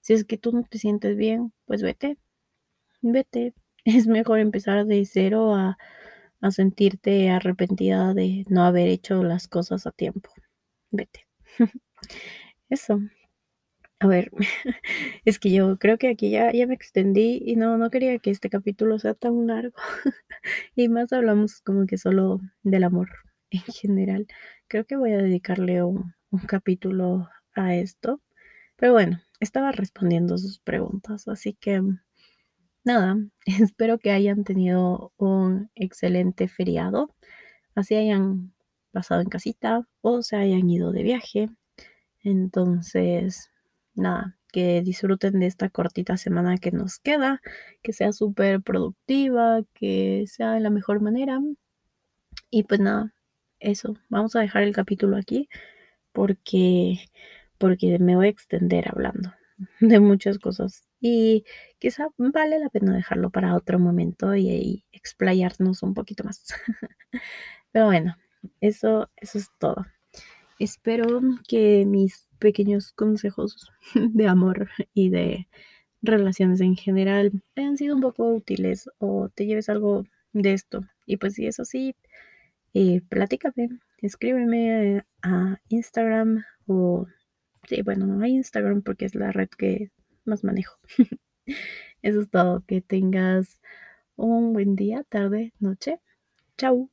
si 0.01 0.13
es 0.13 0.25
que 0.25 0.37
tú 0.37 0.51
no 0.53 0.63
te 0.63 0.77
sientes 0.79 1.17
bien, 1.17 1.53
pues 1.65 1.81
vete, 1.83 2.17
vete. 3.01 3.53
Es 3.85 4.07
mejor 4.07 4.39
empezar 4.39 4.85
de 4.87 5.05
cero 5.05 5.55
a 5.55 5.77
a 6.41 6.51
sentirte 6.51 7.29
arrepentida 7.31 8.13
de 8.15 8.45
no 8.49 8.63
haber 8.65 8.87
hecho 8.89 9.23
las 9.23 9.47
cosas 9.49 9.87
a 9.87 9.91
tiempo. 9.91 10.29
Vete. 10.91 11.27
Eso. 12.69 12.99
A 14.03 14.07
ver, 14.07 14.31
es 15.25 15.39
que 15.39 15.51
yo 15.51 15.77
creo 15.79 15.97
que 15.97 16.09
aquí 16.09 16.29
ya 16.31 16.51
ya 16.51 16.67
me 16.67 16.73
extendí 16.75 17.41
y 17.45 17.55
no 17.55 17.77
no 17.77 17.89
quería 17.89 18.19
que 18.19 18.31
este 18.31 18.49
capítulo 18.49 18.99
sea 18.99 19.13
tan 19.13 19.47
largo. 19.47 19.75
Y 20.75 20.89
más 20.89 21.13
hablamos 21.13 21.61
como 21.61 21.85
que 21.87 21.97
solo 21.97 22.41
del 22.63 22.83
amor 22.83 23.09
en 23.51 23.61
general. 23.61 24.27
Creo 24.67 24.85
que 24.85 24.97
voy 24.97 25.13
a 25.13 25.17
dedicarle 25.17 25.83
un 25.83 26.13
un 26.31 26.39
capítulo 26.41 27.29
a 27.55 27.75
esto. 27.75 28.21
Pero 28.77 28.93
bueno, 28.93 29.21
estaba 29.41 29.71
respondiendo 29.73 30.37
sus 30.37 30.59
preguntas, 30.59 31.27
así 31.29 31.53
que 31.55 31.81
nada, 32.83 33.17
espero 33.45 33.97
que 33.99 34.11
hayan 34.11 34.43
tenido 34.43 35.13
un 35.17 35.69
excelente 35.75 36.47
feriado, 36.47 37.15
así 37.75 37.95
hayan 37.95 38.53
pasado 38.91 39.21
en 39.21 39.29
casita 39.29 39.87
o 40.01 40.21
se 40.23 40.37
hayan 40.37 40.69
ido 40.69 40.91
de 40.91 41.03
viaje. 41.03 41.49
Entonces, 42.23 43.51
nada, 43.95 44.37
que 44.51 44.81
disfruten 44.81 45.39
de 45.39 45.47
esta 45.47 45.69
cortita 45.69 46.17
semana 46.17 46.57
que 46.57 46.71
nos 46.71 46.99
queda, 46.99 47.41
que 47.81 47.93
sea 47.93 48.13
superproductiva, 48.13 49.61
que 49.73 50.25
sea 50.27 50.53
de 50.53 50.59
la 50.59 50.69
mejor 50.69 51.01
manera. 51.01 51.39
Y 52.49 52.63
pues 52.63 52.79
nada, 52.79 53.13
eso, 53.59 53.95
vamos 54.09 54.35
a 54.35 54.41
dejar 54.41 54.63
el 54.63 54.73
capítulo 54.73 55.17
aquí 55.17 55.49
porque 56.11 56.99
porque 57.57 57.97
me 57.99 58.15
voy 58.15 58.27
a 58.27 58.29
extender 58.29 58.89
hablando 58.89 59.33
de 59.79 59.99
muchas 59.99 60.37
cosas 60.39 60.83
y 60.99 61.45
quizá 61.79 62.09
vale 62.17 62.59
la 62.59 62.69
pena 62.69 62.95
dejarlo 62.95 63.29
para 63.29 63.55
otro 63.55 63.79
momento 63.79 64.35
y 64.35 64.49
ahí 64.49 64.85
explayarnos 64.91 65.83
un 65.83 65.93
poquito 65.93 66.23
más. 66.23 66.43
Pero 67.71 67.85
bueno, 67.87 68.17
eso 68.61 69.09
eso 69.17 69.37
es 69.37 69.49
todo. 69.59 69.85
Espero 70.59 71.21
que 71.47 71.85
mis 71.85 72.29
pequeños 72.43 72.91
consejos 72.91 73.71
de 73.95 74.27
amor 74.27 74.69
y 74.93 75.09
de 75.09 75.47
relaciones 76.01 76.59
en 76.59 76.75
general 76.75 77.31
hayan 77.55 77.77
sido 77.77 77.95
un 77.95 78.01
poco 78.01 78.27
útiles 78.33 78.89
o 78.99 79.29
te 79.33 79.45
lleves 79.45 79.69
algo 79.69 80.03
de 80.33 80.51
esto. 80.51 80.81
Y 81.05 81.17
pues 81.17 81.35
si 81.35 81.47
es 81.47 81.61
así, 81.61 81.95
eh, 82.73 83.01
platícame, 83.07 83.69
escríbeme 83.99 85.05
a 85.21 85.57
Instagram 85.69 86.43
o 86.67 87.07
sí, 87.69 87.81
bueno, 87.81 88.21
a 88.21 88.27
Instagram 88.27 88.81
porque 88.81 89.05
es 89.05 89.15
la 89.15 89.31
red 89.31 89.47
que 89.57 89.89
más 90.25 90.43
manejo. 90.43 90.77
Eso 92.01 92.19
es 92.19 92.29
todo, 92.29 92.61
que 92.67 92.81
tengas 92.81 93.61
un 94.17 94.51
buen 94.51 94.75
día, 94.75 95.05
tarde, 95.09 95.53
noche. 95.59 96.01
Chao. 96.57 96.89